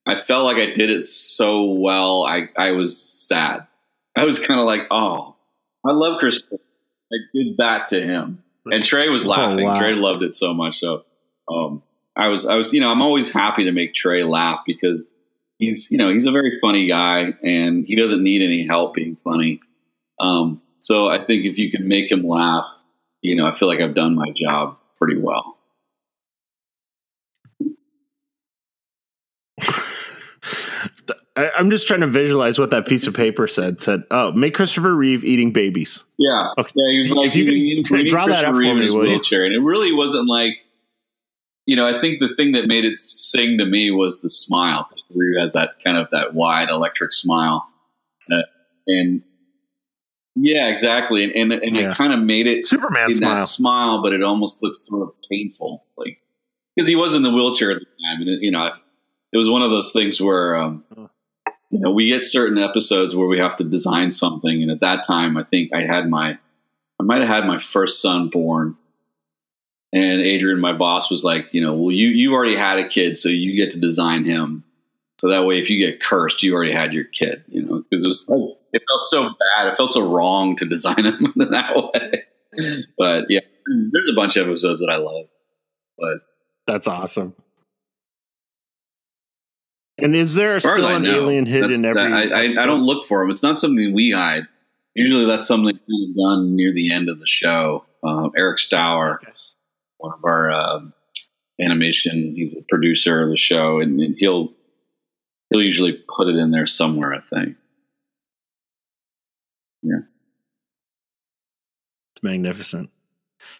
[0.07, 2.23] I felt like I did it so well.
[2.23, 3.67] I I was sad.
[4.17, 5.35] I was kind of like, oh,
[5.85, 6.39] I love Chris.
[6.51, 9.67] I did that to him, and Trey was oh, laughing.
[9.67, 9.79] Oh, wow.
[9.79, 10.79] Trey loved it so much.
[10.79, 11.05] So,
[11.51, 11.83] um,
[12.15, 15.07] I was I was you know I'm always happy to make Trey laugh because
[15.57, 19.17] he's you know he's a very funny guy and he doesn't need any help being
[19.23, 19.61] funny.
[20.19, 22.65] Um, so I think if you can make him laugh,
[23.21, 25.57] you know, I feel like I've done my job pretty well.
[31.39, 33.79] I, am just trying to visualize what that piece of paper said.
[33.79, 36.71] Said, "Oh, make Christopher Reeve eating babies." Yeah, okay.
[36.75, 36.91] yeah.
[36.91, 39.53] He was like, you eating, can, draw that up Reeve for me, will wheelchair, and
[39.53, 40.65] it really wasn't like,
[41.65, 44.89] you know, I think the thing that made it sing to me was the smile.
[45.15, 47.65] Reeve has that kind of that wide electric smile,
[48.31, 48.41] uh,
[48.87, 49.21] and
[50.35, 51.91] yeah, exactly, and and, and yeah.
[51.91, 53.39] it kind of made it Superman smile.
[53.39, 56.19] that smile, but it almost looks sort of painful, like
[56.75, 58.73] because he was in the wheelchair at the time, and it, you know,
[59.31, 60.83] it was one of those things where um,
[61.69, 65.05] you know, we get certain episodes where we have to design something, and at that
[65.05, 66.37] time, I think I had my,
[66.99, 68.75] I might have had my first son born,
[69.93, 73.17] and Adrien, my boss, was like, you know, well, you you already had a kid,
[73.17, 74.63] so you get to design him,
[75.19, 78.05] so that way, if you get cursed, you already had your kid, you know, because
[78.05, 81.51] it was like, it felt so bad, it felt so wrong to design him in
[81.51, 82.23] that way.
[82.97, 83.41] But yeah,
[83.91, 85.25] there's a bunch of episodes that I love,
[85.97, 86.19] but
[86.65, 87.35] That's awesome.
[90.03, 92.01] And is there still an alien hid that's- in every?
[92.01, 93.29] that- I, I, I don't look for them.
[93.31, 94.47] It's not something we hide.
[94.95, 97.85] Usually, that's something kind of done near the end of the show.
[98.03, 99.31] Um, Eric Stough, Okay.
[99.97, 100.93] one of our um
[101.61, 104.53] animation, he's the producer of the show, and, and he'll
[105.49, 107.13] he'll usually put it in there somewhere.
[107.13, 107.55] I think.
[109.83, 109.99] Yeah,
[112.15, 112.89] it's magnificent.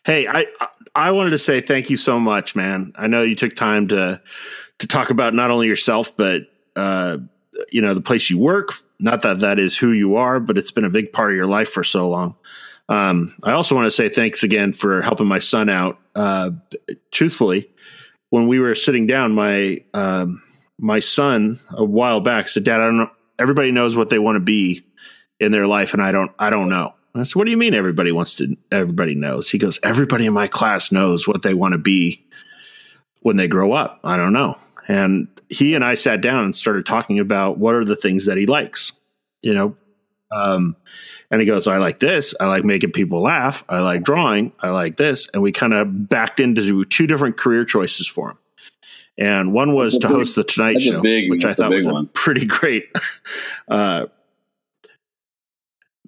[0.06, 0.48] Hey, I-
[0.96, 2.92] I wanted to say thank you so much, man.
[2.96, 4.22] I know you took time to
[4.80, 6.44] to talk about not only yourself but
[6.76, 7.18] uh,
[7.72, 8.74] you know the place you work.
[9.00, 11.48] Not that that is who you are, but it's been a big part of your
[11.48, 12.36] life for so long.
[12.90, 16.00] Um, I also want to say thanks again for helping my son out.
[16.16, 16.52] Uh,
[17.12, 17.70] truthfully,
[18.30, 20.42] when we were sitting down, my um,
[20.80, 23.12] my son a while back said, "Dad, I don't know.
[23.38, 24.84] Everybody knows what they want to be
[25.40, 26.32] in their life, and I don't.
[26.40, 27.74] I don't know." I said, "What do you mean?
[27.74, 28.58] Everybody wants to.
[28.72, 32.26] Everybody knows." He goes, "Everybody in my class knows what they want to be
[33.22, 34.00] when they grow up.
[34.04, 34.58] I don't know."
[34.90, 38.38] And he and I sat down and started talking about what are the things that
[38.38, 38.92] he likes,
[39.42, 39.78] you know.
[40.32, 40.76] Um,
[41.32, 42.34] and he goes, I like this.
[42.40, 43.64] I like making people laugh.
[43.70, 44.52] I like drawing.
[44.60, 45.28] I like this.
[45.34, 48.38] And we kind of backed into two different career choices for him.
[49.18, 51.86] And one was That's to big- host the Tonight Show, big- which I thought was
[51.86, 52.08] a one.
[52.08, 52.86] pretty great.
[53.68, 54.08] Uh,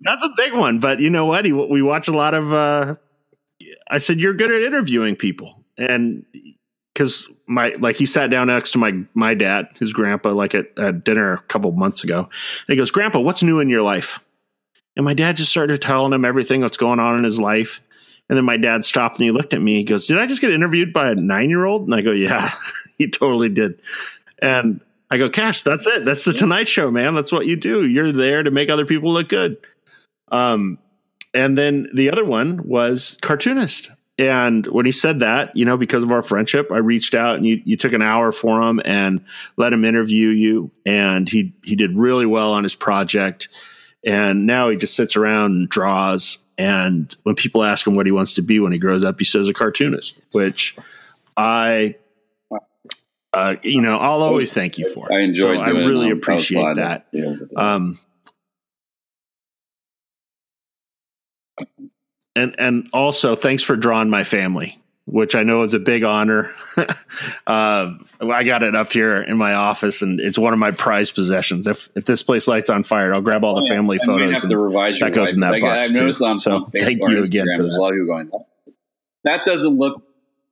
[0.04, 1.46] that's a big one, but you know what?
[1.46, 2.52] He, we watch a lot of.
[2.52, 2.96] Uh,
[3.90, 6.26] I said you're good at interviewing people, and
[6.92, 10.68] because my like he sat down next to my my dad, his grandpa, like at,
[10.78, 12.30] at dinner a couple months ago, and
[12.70, 14.26] he goes, "Grandpa, what's new in your life?"
[14.95, 17.82] And my dad just started telling him everything that's going on in his life.
[18.30, 19.76] And then my dad stopped and he looked at me.
[19.76, 22.12] He goes, "Did I just get interviewed by a nine year old?" And I go,
[22.12, 22.52] "Yeah,
[22.97, 23.82] he totally did."
[24.39, 24.80] And
[25.10, 26.06] I go, "Cash, that's it.
[26.06, 27.16] That's the Tonight Show, man.
[27.16, 27.86] That's what you do.
[27.86, 29.58] You're there to make other people look good."
[30.32, 30.80] Um,
[31.34, 33.91] and then the other one was cartoonist.
[34.22, 37.45] And when he said that, you know, because of our friendship, I reached out and
[37.47, 39.26] you, you took an hour for him and
[39.57, 40.69] let him interview you.
[40.86, 43.49] And he, he did really well on his project.
[44.05, 46.38] And now he just sits around and draws.
[46.55, 49.26] And when people ask him what he wants to be when he grows up, he
[49.26, 50.76] says a cartoonist, which
[51.36, 51.95] I,
[53.34, 55.11] uh, you know, I'll always thank you for.
[55.11, 55.57] I enjoyed.
[55.57, 55.80] So I it.
[55.80, 57.11] really I'm- I was appreciate that.
[57.11, 57.57] be able to do it.
[57.57, 57.99] Um,
[62.36, 66.52] and and also thanks for drawing my family, which I know is a big honor.
[67.48, 71.16] uh, I got it up here in my office, and it's one of my prized
[71.16, 71.68] possessions.
[71.68, 73.76] If if this place lights on fire, I'll grab all the Oh, yeah.
[73.76, 74.44] family I photos.
[74.44, 75.62] And, that goes in that website.
[75.62, 76.26] box, I've noticed too.
[76.26, 77.70] on So, Facebook thank you again for that.
[77.70, 78.32] A lot of going,
[79.24, 79.94] that doesn't look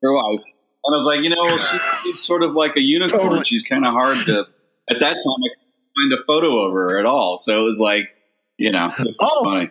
[0.01, 0.41] your wife.
[0.85, 3.21] And I was like, you know, she, she's sort of like a unicorn.
[3.21, 3.45] Totally.
[3.45, 4.45] She's kind of hard to.
[4.89, 7.37] At that time, I couldn't find a photo of her at all.
[7.37, 8.09] So it was like,
[8.57, 9.43] you know, it's just Oh.
[9.43, 9.69] funny.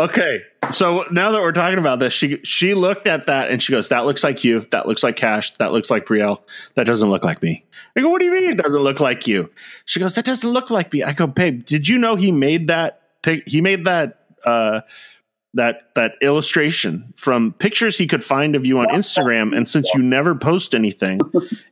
[0.00, 0.40] Okay,
[0.72, 3.90] so now that we're talking about this, she she looked at that and she goes,
[3.90, 4.60] "That looks like you.
[4.70, 5.50] That looks like Cash.
[5.58, 6.40] That looks like Brielle.
[6.74, 9.26] That doesn't look like me." I go, "What do you mean it doesn't look like
[9.26, 9.50] you?"
[9.84, 12.68] She goes, "That doesn't look like me." I go, "Babe, did you know he made
[12.68, 13.02] that?
[13.44, 14.80] He made that uh,
[15.52, 19.54] that that illustration from pictures he could find of you on Instagram.
[19.54, 21.20] And since you never post anything,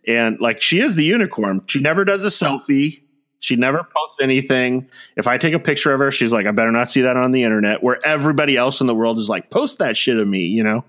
[0.07, 3.01] and like she is the unicorn, she never does a selfie."
[3.41, 4.89] She never posts anything.
[5.16, 7.30] If I take a picture of her, she's like, I better not see that on
[7.30, 7.82] the internet.
[7.82, 10.84] Where everybody else in the world is like, post that shit of me, you know?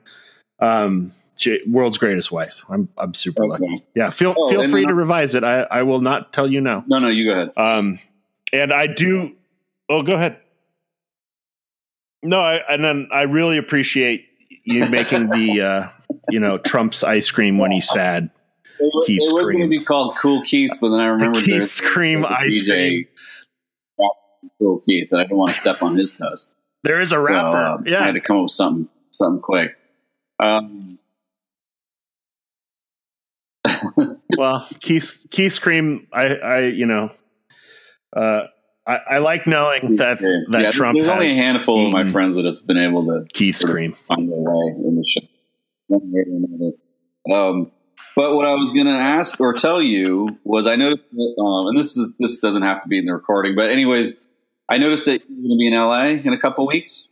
[0.60, 2.66] Um, she, world's greatest wife.
[2.70, 3.64] I'm I'm super Okay.
[3.64, 3.86] lucky.
[3.95, 5.43] Yeah, feel Oh, feel free to revise it.
[5.43, 6.84] I, I will not tell you no.
[6.88, 7.50] No, no, you go ahead.
[7.56, 7.97] Um,
[8.52, 9.36] and I do.
[9.88, 10.38] Oh, go ahead.
[12.24, 14.26] No, I, and then I really appreciate
[14.66, 15.88] you making the uh,
[16.30, 18.30] you know Trump's ice cream when he's sad.
[18.80, 21.44] It, was- Keith's it was going to be called Cool Keith's, but then I remembered
[21.44, 23.06] The there's- cream there's ice cream.
[24.58, 26.50] Kool Keith, and I didn't want to step on his toes.
[26.84, 27.58] There is a So, rapper.
[27.58, 29.76] uh, I had to come up with something, something quick.
[30.40, 30.98] Um,
[34.38, 36.08] well, Keith's Keith's cream.
[36.14, 37.12] I, I, you know,
[38.16, 38.44] uh,
[38.88, 42.10] I, I like knowing that yeah, that yeah, Trump There's only a handful of my
[42.12, 43.94] friends that have been able to of cream.
[43.94, 45.22] find their way in the show.
[45.88, 47.50] One way or another.
[47.50, 47.72] Um,
[48.16, 51.68] but what I was going to ask or tell you was, I noticed, that, um,
[51.68, 54.20] and this is this doesn't have to be in the recording, but anyways,
[54.68, 57.08] I noticed that you're going to be in LA in a couple weeks.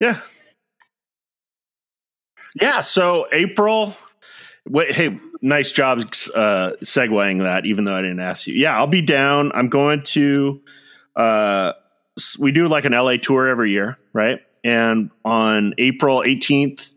[0.00, 0.20] Yeah,
[2.60, 2.82] yeah.
[2.82, 3.96] So April.
[4.68, 5.98] Wait, hey, nice job
[6.34, 8.54] uh, segueing that, even though I didn't ask you.
[8.54, 9.52] Yeah, I'll be down.
[9.54, 10.60] I'm going to.
[11.16, 11.72] Uh,
[12.38, 14.40] we do like an LA tour every year, right?
[14.64, 16.92] And on April 18th,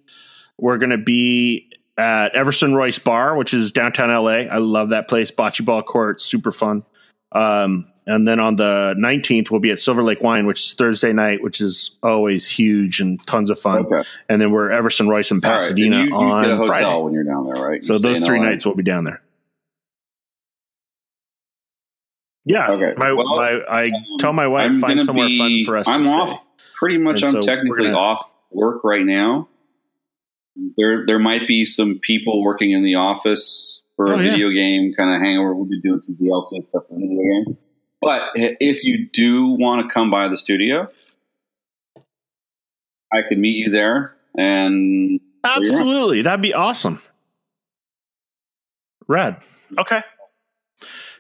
[0.58, 4.48] we're going to be at Everson Royce Bar, which is downtown LA.
[4.52, 5.32] I love that place.
[5.32, 6.84] Bocce ball court, super fun.
[7.32, 11.12] Um, and then on the 19th, we'll be at Silver Lake Wine, which is Thursday
[11.12, 13.86] night, which is always huge and tons of fun.
[13.88, 14.04] Okay.
[14.30, 17.02] And then we're Everson Royce in Pasadena And you, you on get a hotel Friday.
[17.04, 17.84] when you're down there, right?
[17.84, 18.46] So You stay those three LA?
[18.46, 19.22] nights we'll be down there.
[22.46, 22.94] Yeah, Okay.
[22.96, 25.88] my, Well, my I tell my wife I'm find somewhere be- fun for us.
[25.88, 26.30] I'm off.
[26.30, 26.40] Stay.
[26.76, 29.48] Pretty much, And I'm so technically gonna- off work right now.
[30.78, 34.32] There, there might be some people working in the office for Oh, a yeah.
[34.32, 35.54] video game kind of hangover.
[35.56, 37.58] We'll be doing some DLC stuff for the video game.
[38.02, 40.90] But if you do want to come by the studio,
[43.14, 44.16] I could meet you there.
[44.38, 47.02] And Absolutely, that'd be awesome.
[49.08, 49.38] Rad.
[49.80, 50.02] Okay.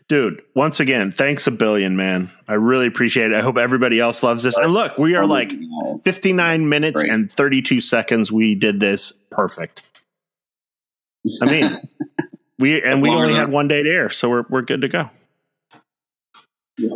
[0.07, 2.29] Dude, once again, thanks a billion, man.
[2.47, 3.33] I really appreciate it.
[3.37, 4.55] I hope everybody else loves this.
[4.55, 5.51] And look, we are like
[6.03, 7.11] 59 minutes Great.
[7.11, 8.31] and 32 seconds.
[8.31, 9.81] We did this perfect.
[11.41, 11.81] I mean,
[12.59, 15.09] we and we only had one day to air, so we're we're good to go.
[16.77, 16.89] Yeah.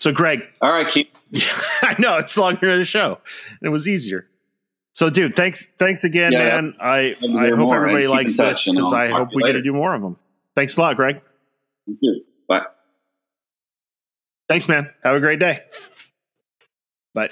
[0.00, 1.08] So, Greg, all right, keep.
[1.82, 4.26] I know it's longer than the show, and it was easier.
[4.92, 6.60] So, dude, thanks, thanks again, Yeah, yeah.
[6.62, 6.74] man.
[6.80, 9.94] I I hope more, everybody likes this because I hope we get to do more
[9.94, 10.16] of them.
[10.56, 11.20] Thanks a lot, Greg.
[11.86, 12.24] Thank you.
[14.48, 14.92] Thanks, man.
[15.02, 15.60] Have a great day.
[17.14, 17.30] Bye.